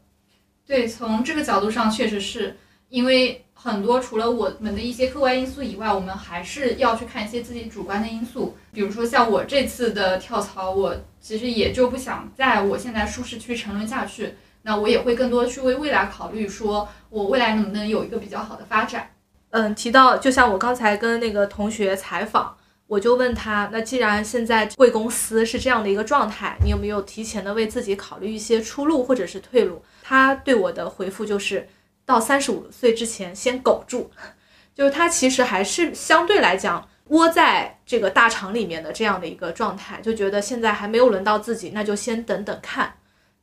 [0.67, 2.57] 对，从这个角度上，确实是
[2.95, 8.57] 因为很多除了我们的一些客观因素以外，我们还是要去看一些自己主观的因素。
[8.73, 19.11] 比如说像我这次的跳槽，我其实也就不想在我现在舒适区沉沦下去，那我也会更多去为未来考虑，说我未来能不能有一个比较好的发展。
[19.51, 29.83] 嗯，提到就像我刚才跟那个同学采访，我就问他，那既然现在贵公司是这样的一个状态，你有没有提前的为自己考虑一些出路或者是退路？
[30.01, 31.67] 他对我的回复就是，
[32.07, 34.11] 到三十五岁之前先苟住，
[34.75, 42.95] 就是他其实还是相对来讲窝在这个大厂里面的这样的一个状态，就觉得现在还没有轮到自己，那就先等等看。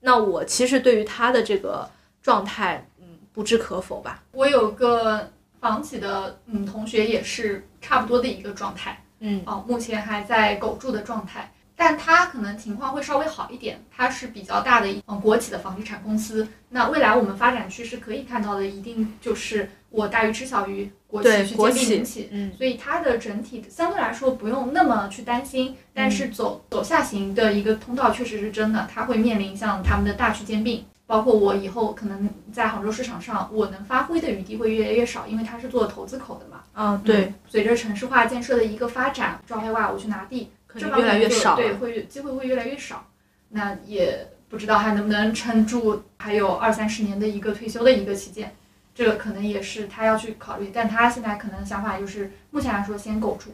[0.02, 1.90] 那我其实对于他的这个
[2.22, 4.24] 状态，嗯，不置可否吧。
[4.32, 16.48] 我有个房企的嗯同学也是差不多的一个状态，嗯哦，目前还在苟住的状态，但它可能情况会稍微好一点，它是比较大的一嗯国企的房地产公司。
[16.70, 22.30] 那未来我们发展趋势可以看到的，一定就是我大于吃小于国企去兼并民企。
[22.32, 36.62] 嗯所以它的整体相对来说不用那么去担心，但是走走下行的一个通道确实是真的，它会面临像他们的大区兼并，包括我以后可能在杭州市场上我能发挥的余地会越来越少，因为它是做投资口的嘛。
[36.76, 41.56] 嗯，对，嗯，随着城市化建设的一个发展，招黑外我去拿地，这方面就越少。
[41.56, 43.08] 对，会机会会越来越少。
[43.50, 48.54] 那也不知道还能不能撑住，还有二三十年的一个退休的一个期间，
[48.96, 50.72] 这个可能也是他要去考虑。
[50.74, 53.54] 但他现在可能想法就是，目前来说先苟住。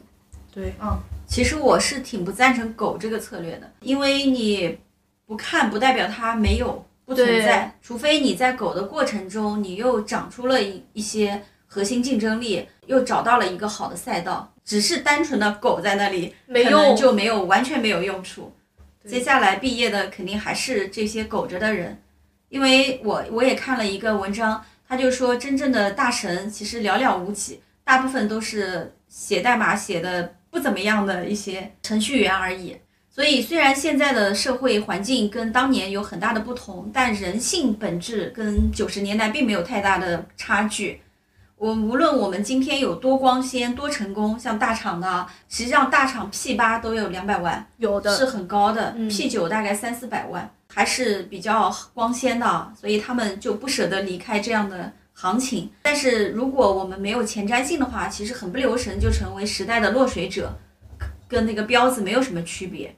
[0.52, 4.78] 对，嗯，其实我是挺不赞成苟这个策略的，因为你
[5.26, 18.52] 不看不代表它没有不存在，除非你在苟的过程中，你又长出了一一些核心竞争力，又找到了一个好的赛道，只是单纯的苟在那里，没可能用就没有完全没有用处。
[19.06, 22.02] 接下来毕业的肯定还是这些苟着的人，
[22.48, 32.76] 因为我我也看了一个文章，他就说真正的大神其实寥寥无几，大部分都是写代码写的不怎么样的一些程序员而已。
[33.10, 41.00] 所以虽然现在的社会环境跟当年有很大的不同，但人性本质跟九十年代并没有太大的差距。
[41.58, 55.68] 我无论我们今天有多光鲜、多成功，像大厂的，实际上大厂 P 八都有两百万，有的是很高的、嗯 p 九大概三四百万，还是比较光鲜的，所以他们就不舍得离开这样的行情。
[55.82, 60.56] 但是如果我们没有前瞻性的话，其实很不留神就成为时代的落水者，
[61.26, 62.94] 跟那个彪子没有什么区别。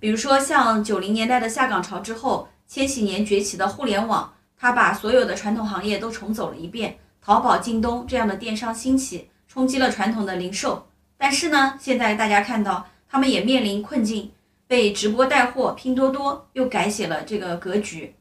[0.00, 6.96] 比如说像九零年代的下岗潮之后，千禧年崛起的互联网，它把所有的传统行业都重走了一遍。
[7.28, 10.88] 淘宝、京东这样的电商兴起，冲击了传统的零售。
[11.18, 14.30] 但是呢，现在大家看到，他们也面临困境，
[14.66, 18.14] 被直播带货、拼多多又改写了这个格局。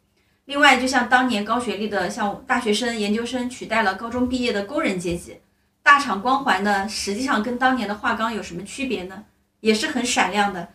[0.44, 5.38] 另外，就像当年高学历的像大学生、研究生取代了高中毕业的工人阶级，
[5.82, 9.24] 大厂光环呢，实际上跟当年的画钢有什么区别呢？
[9.62, 10.68] 也是很闪亮的。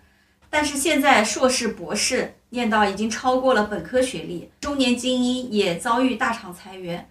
[0.48, 7.06] 但是现在硕士、博士念到已经超过了本科学历，中年精英也遭遇大厂裁员。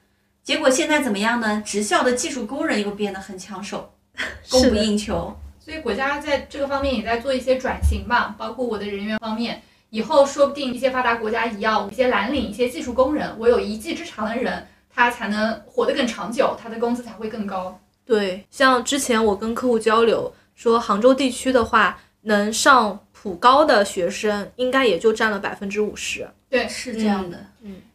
[0.51, 1.63] 结果现在怎么样呢？
[1.65, 3.89] 职校的技术工人又变得很抢手，
[4.51, 5.33] 供不应求。
[5.57, 9.61] 所以国家在这个方面也在做一些转型吧，包括我的人员方面，
[9.91, 17.79] 以后说不定一些发达国家一样，一些蓝领、一些技术工人，我有一技之长的人，他才能活得更长久，他的工资才会更高。
[18.05, 26.29] 对，像之前我跟客户交流说，杭州地区的话，能上普高的学生应该也就占了百分之五十。
[26.49, 27.45] 对，是这样的，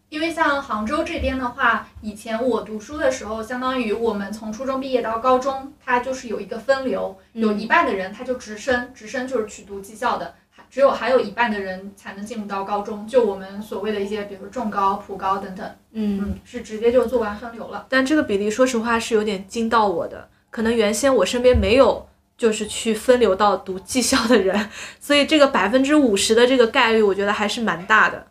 [0.08, 17.86] 因为像杭州这边的话，以前我读书的时候，相当于我们从初中毕业到高中，它就是有一个分流，有一半的人他就直升，直升就是去读技校的，还只有还有一半的人才能进入到高中，就我们所谓的一些，比如说重高、普高等等，嗯，嗯，是直接就做完分流了。
[17.88, 22.06] 但这个比例说实话是有点惊到我的，可能原先我身边没有
[22.38, 28.26] 就是去分流到读技校的人，所以这个百分之五十的这个概率，我觉得还是蛮大的。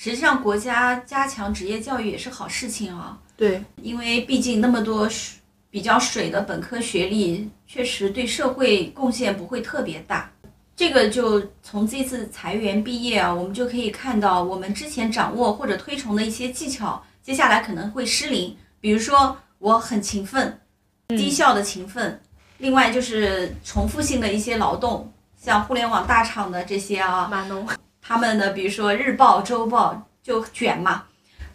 [0.00, 5.40] 实际上国家加强职业教育也是好事情啊，对，因为毕竟那么多水
[5.70, 10.30] 比较水的本科学历，确实对社会贡献不会特别大。
[10.76, 18.56] 这个就从这次裁员毕业啊，我们就可以看到，我们之前掌握或者推崇的一些技巧，接下来可能会失灵。
[18.80, 20.60] 比如说，我很勤奋，
[21.08, 22.20] 低效的勤奋，
[22.58, 27.66] 另外就是重复性的一些劳动，像互联网大厂的这些啊，码农，
[28.08, 31.04] 他们的比如说日报、周报就卷嘛，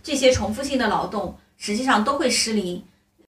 [0.04, 2.80] 这些重复性的劳动实际上都会失灵。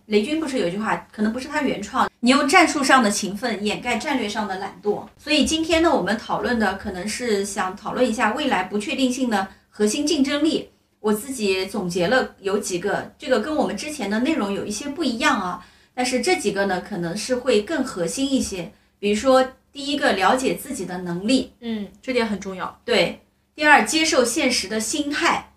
[0.06, 5.04] 雷军不是有句话，可能不是他原创，你用战术上的勤奋掩盖战略上的懒惰。
[5.18, 10.70] 所以今天呢，我们讨论的可能是想讨论一下未来不确定性的核心竞争力。
[11.00, 15.66] 我自己总结了有几个，这个跟我们之前的内容有一些不一样啊，
[15.96, 18.72] 但是这几个呢，可能是会更核心一些。
[19.00, 19.44] 比如说，
[19.76, 22.80] 第一个，了解自己的能力，嗯，这点很重要。
[22.86, 23.20] 对；
[23.54, 25.52] 第二，接受现实的心态；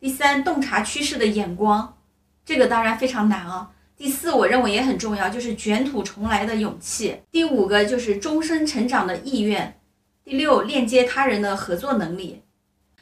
[0.00, 1.98] 第三，洞察趋势的眼光。
[2.46, 3.72] 这个当然非常难啊。
[3.94, 7.20] 第四，我认为也很重要，就是卷土重来的勇气。
[7.30, 9.78] 第五个就是终身成长的意愿。
[10.24, 12.40] 第六，链接他人的合作能力。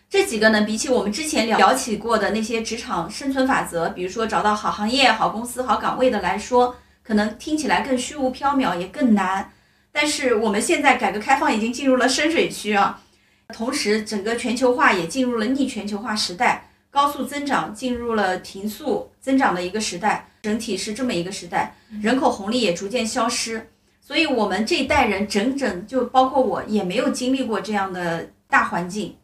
[0.09, 6.75] 这几个呢，比起我们之前聊聊起过的那些职场生存法则，比如说找到好行业、好公司、好岗位的来说，
[7.05, 9.53] 可能听起来更虚无缥缈，也更难。
[9.93, 13.03] 但是我们现在改革开放已经进入了深水区啊，
[13.55, 16.67] 同时整个全球化也进入了逆全球化时代。
[16.93, 21.73] 高速增长进入了停速增长的一个时代，整体是这么一个时代，
[22.03, 23.65] 人口红利也逐渐消失，
[24.01, 29.15] 所以我们这一代人整整就包括我也没有经历过这样的大环境。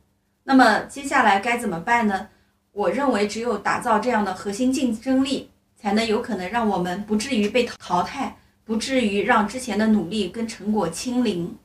[0.44, 2.28] 那么接下来该怎么办呢？
[2.70, 8.36] 我认为只有打造这样的核心竞争力，才能有可能让我们不至于被淘汰，
[8.66, 11.56] 不至于让之前的努力跟成果清零。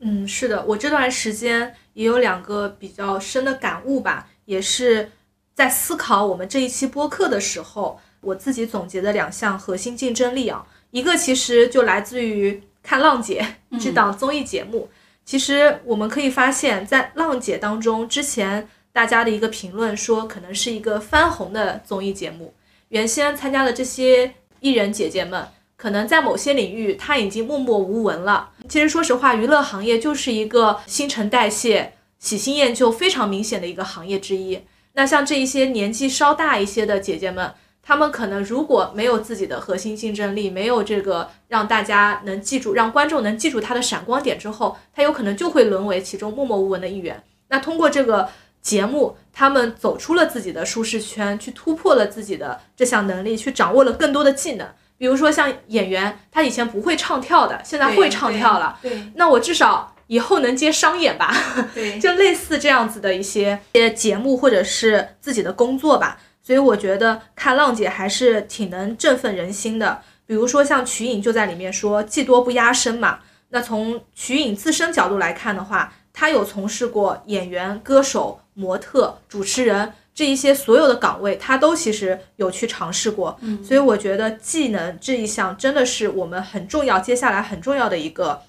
[0.00, 5.12] 嗯，是的，我这段时间也有两个比较深的感悟吧，也是。
[5.56, 13.46] 在思考我们这一期播客的时候，我自己总结的两项核心竞争力啊，一个其实就来自于看《浪姐》
[13.80, 14.88] 这档综艺节目。
[15.24, 22.52] 其实我们可以发现，在《浪姐》当中，之前大家的一个评论说，可能是一个翻红的综艺节目。
[22.88, 25.46] 原先参加的这些艺人姐姐们，
[25.76, 28.50] 可能在某些领域他已经默默无闻了。
[28.68, 34.60] 其实说实话，娱乐行业就是一个新陈代谢、喜新厌旧非常明显的一个行业之一。
[34.94, 37.52] 那像这一些年纪稍大一些的姐姐们，
[37.82, 47.22] 她们可能如果没有自己的核心竞争力，没有这个让大家能记住、让观众能记住她的闪光点之后，她有可能就会沦为其中默默无闻的一员。
[47.48, 48.28] 那通过这个
[48.62, 54.66] 节目，她们走出了自己的舒适圈，去突破了自己的这项能力，去掌握了更多的技能。
[54.98, 58.78] 比如说像演员，他以前不会唱跳的，现在会唱跳了。
[58.82, 59.90] 对，那我至少。
[60.06, 61.34] 以后能接商演吧？
[61.74, 66.18] 对， 就类似这样子的一些些节目或者是自己的工作吧。
[66.42, 70.02] 所以我觉得看浪姐还是挺能振奋人心的。
[70.26, 73.20] 比如说像瞿颖就在里面说“技多不压身”嘛。
[73.48, 83.36] 那从瞿颖自身角度来看的话，她有从事过演员、歌手、模特、主持人这一些所有的岗位，他都其实有去尝试过。
[83.40, 88.42] 嗯，所以我觉得技能这一项真的是我们很重要，接下来很重要的一个。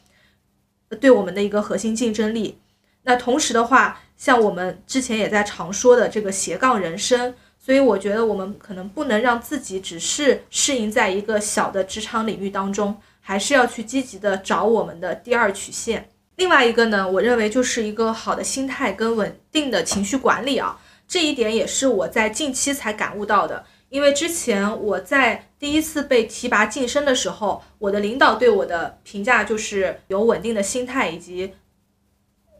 [1.01, 2.59] 对我们的一个核心竞争力。
[3.03, 16.07] 那同时的话，像我们之前也在常说的这个斜杠人生，所以我觉得我们可能不能让自己只是适应在一个小的职场领域当中，还是要去积极的找我们的第二曲线。
[16.37, 23.65] 另外一个呢，我认为就是一个好的心态跟稳定的情绪管理啊，这一点也是我在近期才感悟到的。
[23.89, 31.53] 因为之前我在第一次被提拔晋升的时候，我的领导对我的评价就是有稳定的心态以及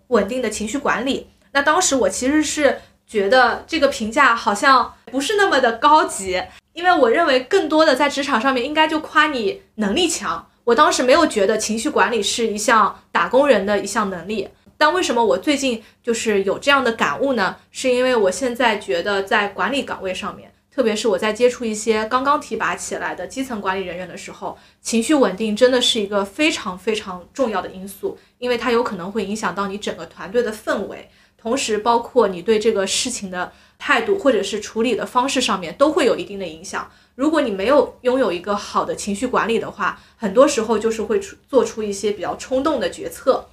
[0.08, 1.28] 稳定的情绪管理。
[1.52, 6.42] 那当时我其实是觉得这个评价好像不是那么的高级，
[6.74, 10.48] 因为我认为更多的在职场上面应该就夸你能力强。
[10.64, 14.48] 我当时没有觉得情绪管理是一项打工人的一项能力。
[14.78, 17.58] 但为什么我最近就是有这样的感悟呢？
[17.72, 20.52] 是因为我现在觉得在管理岗位上面。
[20.70, 36.92] 特别是我在接触一些刚刚提拔起来的基层管理人员的时候，情绪稳定真的是一个非常非常重要的因素，因为它有可能会影响到你整个团队的氛围，同时包括你对这个事情的态度或者是处理的方式上面都会有一定的影响。
[37.16, 43.48] 如果你没有拥有一个好的情绪管理的话，很多时候就是会出做出一些比较冲动的决策。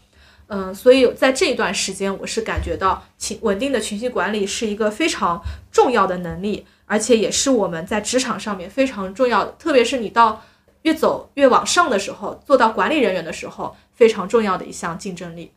[0.55, 6.67] 嗯，所以在这一段时间，我是感觉到情稳定的情绪管理是一个非常重要的能力。
[6.85, 10.43] 而且也是我们在职场上面非常重要的，特别是你到
[10.83, 15.51] 越走越往上的时候，做到管理人员的时候，非常重要的一项竞争力。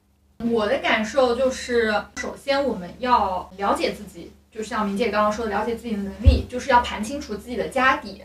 [0.49, 8.23] 我的感受就是，首先我们要了解自己，就像明姐刚刚说的，了解自己的能力，就是要盘清楚自己的家底。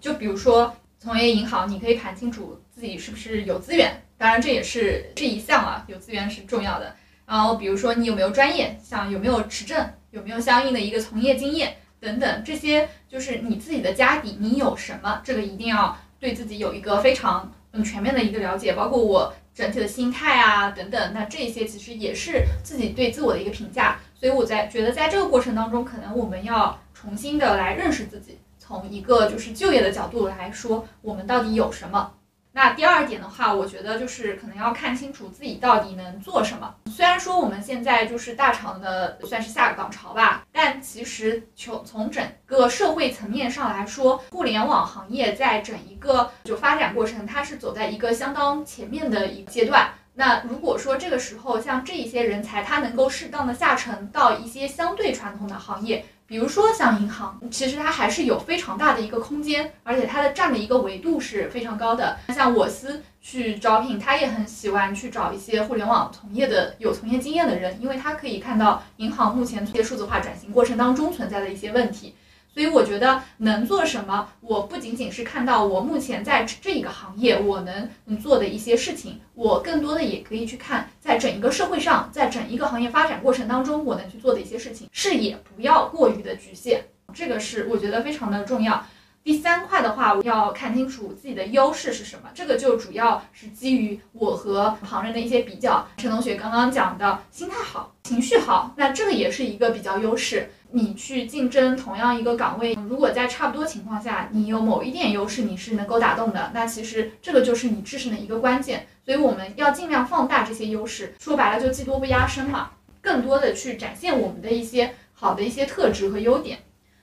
[0.00, 6.94] 就比如说从业银行，你可以盘清楚自己是不是有资源，当然这也是这一项啊，有资源是重要的。
[7.24, 11.76] 然后比如说你有没有专业，像有没有持证，有没有相应的一个从业经验。
[12.00, 15.20] 等等，这些就是你自己的家底，你有什么？
[15.24, 21.12] 这个一定要对自己有一个非常嗯全面的一个了解，包括我整体的心态啊等等。
[21.12, 23.98] 那这些其实也是自己对自我的一个评价。
[24.14, 32.12] 所以我在觉得在这个过程当中，可能我们要重新的来认识自己，从一个就是就业的角度来说，我们到底有什么。
[32.52, 36.74] 那第二点的话，我觉得就是可能要看清楚自己到底能做什么。
[36.86, 49.90] 虽然说我们现在就是大厂的算是下岗潮吧，但其实从从整个社会层面上来说，互联网行业在整一个就发展过程，它是走在一个相当前面的一个阶段。
[50.14, 56.04] 那如果说这个时候像这一些人才，他能够适当的下沉到一些相对传统的行业。
[56.28, 62.18] 比如说像银行，其实它还是有非常大的一个空间，而且它的占的一个维度是非常高的。
[62.34, 72.14] 像我司去招聘，他也很喜欢去找一些互联网从业的有从业经验的人，因为他可以看到银行目前在数字化转型过程当中存在的一些问题。
[72.52, 86.80] 所以我觉得能做什么，我不仅仅是看到我目前在这一个行业我能做的一些事情，我更多的也可以去看，在整一个社会上，在整一个行业发展过程当中，我能去做的一些事情，视野不要过于的局限，
[87.14, 88.84] 这个是我觉得非常的重要。
[89.28, 95.86] 第三块的话，要看清楚自己的优势是什么，这个就主要是基于我和旁人的一些比较。
[95.98, 100.48] 陈同学刚刚讲的心态好，情绪好，那这个也是一个比较优势。
[100.70, 108.86] 你去竞争同样一个岗位，如果在差不多情况下，你有某一点优势，你是能够打动的，那其实这个就是你制胜的一个关键。
[109.04, 112.70] 所以我们要尽量放大这些优势，说白了就技多不压身嘛，
[113.02, 116.60] 更多的去展现我们的一些好的一些特质和优点。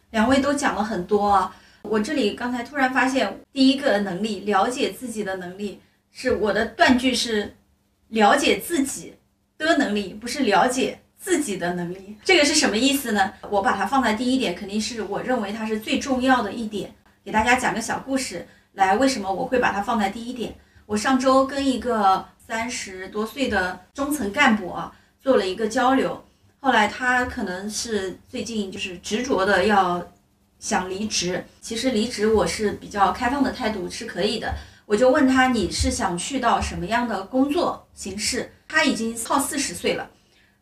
[0.09, 1.53] 两位都讲了很多啊，
[1.89, 5.79] 我这里刚才突然发现，第一个能力，了解自己的能力，
[6.11, 7.55] 是我的断句是
[8.09, 9.13] 了解自己
[9.57, 10.99] 的能力，不是了解。
[11.17, 13.33] 自己的能力，这个是什么意思呢？
[13.49, 16.93] 我把它放在第一点，肯定是我认为它是最重要的一点。
[17.23, 20.53] 给大家讲个小故事，来，为什么我会把它放在第一点？
[20.85, 26.23] 我上周跟一个三十多岁的中层干部啊做了一个交流，
[26.59, 30.05] 后来他可能是最近就是执着的要
[30.59, 31.45] 想离职。
[31.61, 34.53] 其实离职我是比较开放的态度，是可以的。
[34.85, 38.51] 我就问他，你是想去到什么样的工作形式？
[38.67, 40.09] 他已经靠四十岁了。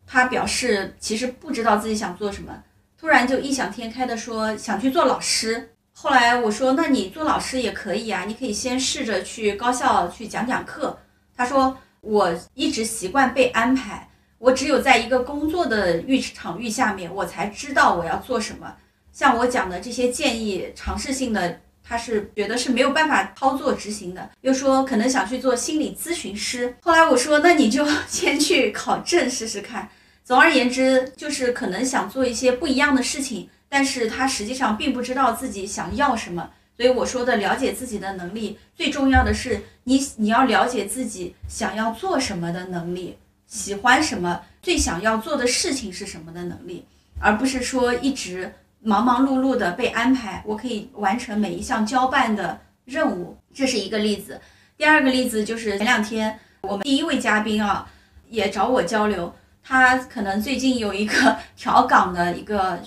[0.06, 2.64] 他表示其实不知道自己想做什么，
[3.00, 5.70] 突然就异想天开的说想去做老师。
[5.94, 10.98] 后来我说，那你做老师也可以啊，你可以先试着去高校去讲讲课。
[11.36, 18.76] 他说我一直习惯被安排，我只有在一个工作的域场域下面，我才知道我要做什么。
[19.14, 24.32] 像我讲的这些建议，尝试性的，他是觉得是没有办法操作执行的。
[24.41, 26.76] 又说可能想去做心理咨询师。
[26.82, 29.88] 后来我说，那你就 先去考证试试看。
[30.26, 36.49] 总而言之，就是可能想做一些不一样的事情，但是他实际上并不知道自己想要什么。
[36.76, 46.86] 所以我说的了解自己的能力，最重要的是你你要了解自己想要做什么的能力，喜欢什么，最想要做的事情是什么的能力，
[47.20, 48.51] 而不是说一直
[48.84, 53.38] 忙忙碌碌的被安排，我可以完成每一项交办的任务。
[53.54, 54.40] 这是一个例子。
[54.78, 57.88] 第二个例子就是前两天我们第一位嘉宾啊，
[58.30, 59.34] 也找我交流。
[59.64, 62.78] 他可能最近有一个调岗的一个，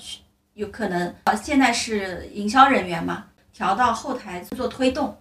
[0.53, 3.25] 有可能呃现在是营销人员嘛，
[3.55, 5.17] 调到后台做推动。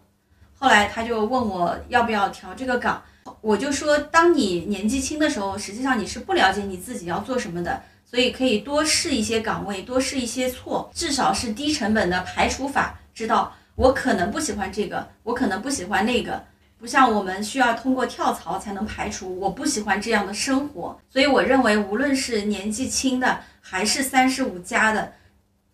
[0.58, 3.02] 后来他就问我要不要调这个岗，
[3.40, 7.82] 我就说，当你年纪轻的时候，实际上你是不了解你自己要做什么的，
[8.16, 16.42] 所以可以多试一些岗位，多试一些错，至少是低成本的排除法，知道我可能不喜欢这个，我可能不喜欢那个。
[16.80, 25.12] 不像我们需要通过跳槽才能排除，我不喜欢这样的生活，所以我认为无论是年纪轻的还是三十五加的，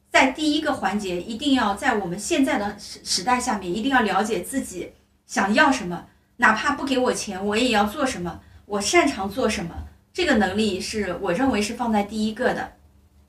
[0.10, 4.94] 在第一个环节一定要在我们现在的时时代下面，一定要了解自己
[5.28, 6.06] 想要什么，
[6.38, 9.76] 哪怕不给我钱，我也要做什么，我擅长做什么，
[10.14, 12.74] 这个能力是我认为是放在第一个的，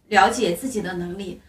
[0.09, 1.41] 了解自己的能力。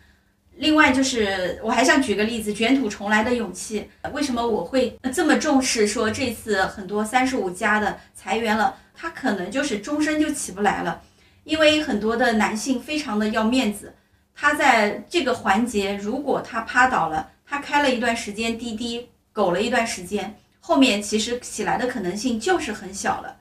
[0.56, 3.90] 另外就是，我还想举个例子，卷土重来的勇气。
[4.14, 5.88] 为什么我会这么重视？
[5.88, 11.02] 说这次很多三十五加的裁员了，他可能就是终身就起不来了。
[11.44, 13.92] 因为很多的男性非常的要面子，
[14.36, 23.36] 他在这个环节如果他趴倒了，他开了一段时间滴滴，苟了一段时间，后面其实起来的可能性就是很小了，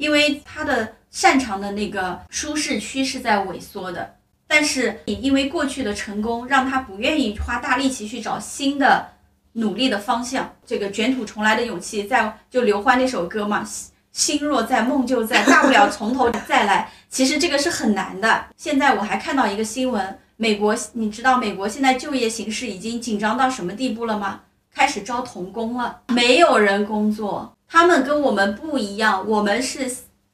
[0.00, 4.16] 因为他的擅长的那个舒适区是在萎缩的。
[4.48, 9.06] 但是你因为过去的成功，让他不愿意花大力气去找新的
[9.52, 10.50] 努力的方向。
[10.64, 13.62] 这个卷土重来的勇气，在就刘欢那首歌嘛，
[14.10, 16.90] 心若在，梦就在，大不了从头再来。
[17.10, 18.46] 其实这个是很难的。
[18.56, 24.40] 现在我还看到一个新闻，美国，你知道美国现在就业形势已经紧张到什么地步了吗？
[24.74, 27.54] 开始招童工了，没有人工作。
[27.72, 29.88] 他们跟我们不一样，我们是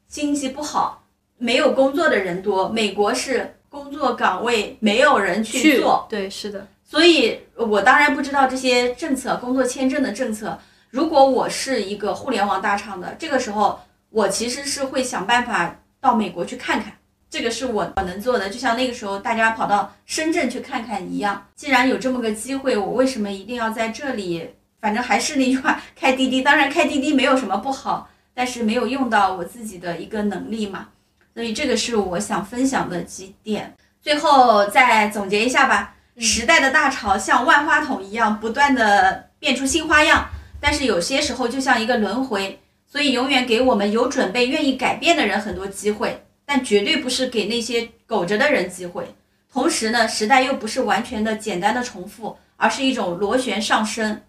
[0.09, 1.05] 经济不好，
[1.37, 2.67] 没有工作的人多。
[2.71, 6.67] 美国是工作岗位没有人去做，对，是的。
[6.83, 10.59] 所以我当然不知道这些政策，工作签证的政策。
[10.89, 13.79] 如果我是一个互联网大厂的，这个时候
[14.09, 16.97] 我其实是会想办法到美国去看看，
[17.29, 18.49] 这个是我我能做的。
[18.49, 21.47] 就像那个时候大家跑到深圳去看看一样。
[21.55, 24.49] 既然有这么个机会，我为什么一定要在这里？
[24.81, 30.89] 反正还是那句话，开滴滴，当然开滴滴没有什么不好，但是没有用到我自己的一个能力嘛。
[31.35, 33.75] 所以这个是我想分享的几点。
[34.01, 35.95] 最后再总结一下吧。
[36.19, 40.27] 时代的大潮像万花筒一样不断的变出新花样，
[40.59, 49.15] 但是有些时候就像一个轮回，所以永远给我们有准备、愿意改变的人很多机会，但绝对不是给那些苟着的人机会。
[49.53, 54.23] 同时呢，时代又不是完全的简单的重复，而是一种螺旋上升。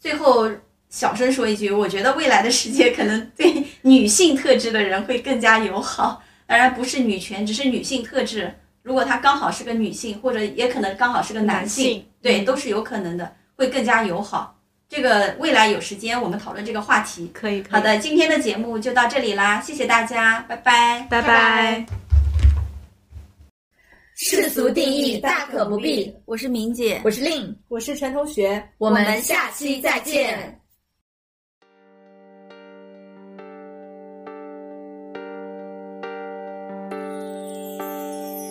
[0.00, 0.50] 最后
[0.88, 8.52] 小声说一句，我觉得未来的世界可能对女性特质的人会更加友好，当然不是女权，只是女性特质。
[8.82, 14.56] 如果她刚好是个女性，或者也可能刚好是个男性，对，都是有可能的，会更加友好。
[14.88, 17.62] 这个未来有时间我们讨论这个话题，可以。
[17.70, 22.09] 好的，今天的节目就到这里啦，谢谢大家，拜拜，拜拜。
[24.22, 30.60] 世俗定义大可不必，我是明姐，我是令，我是陈同学，我们下期再见。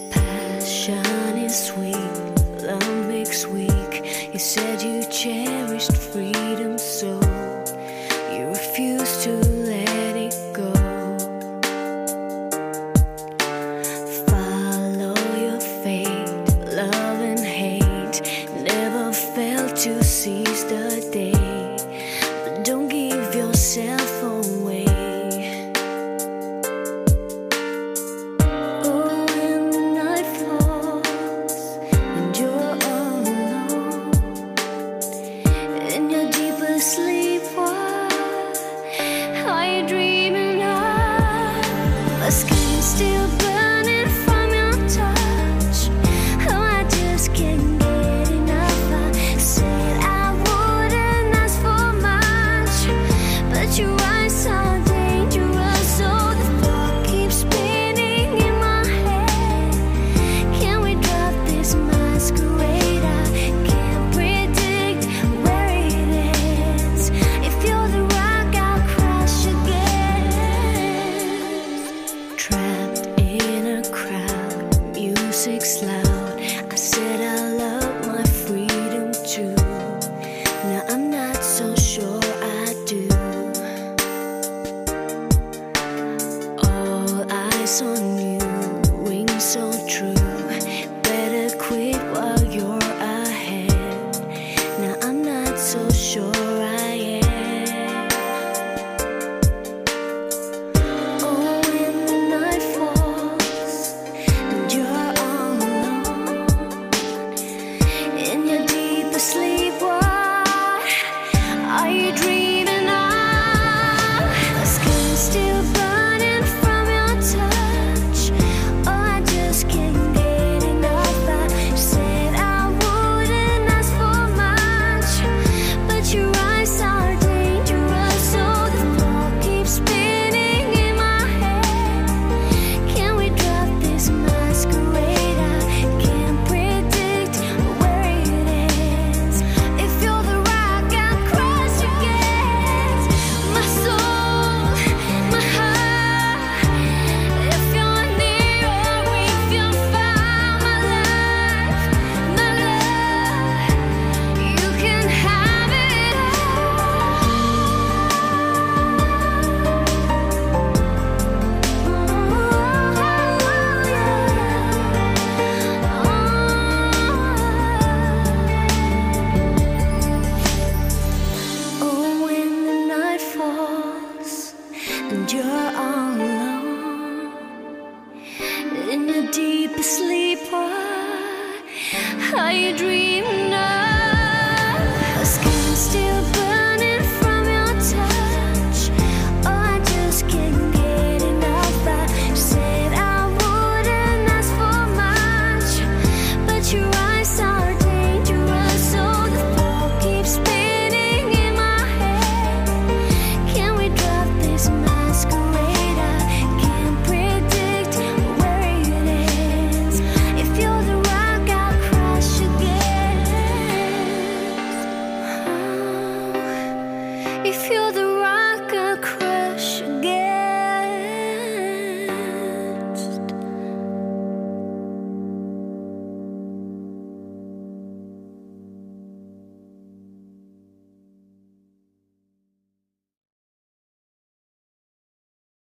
[0.09, 1.93] Passion is sweet,
[2.65, 4.03] love makes weak.
[4.34, 5.68] You said you cherished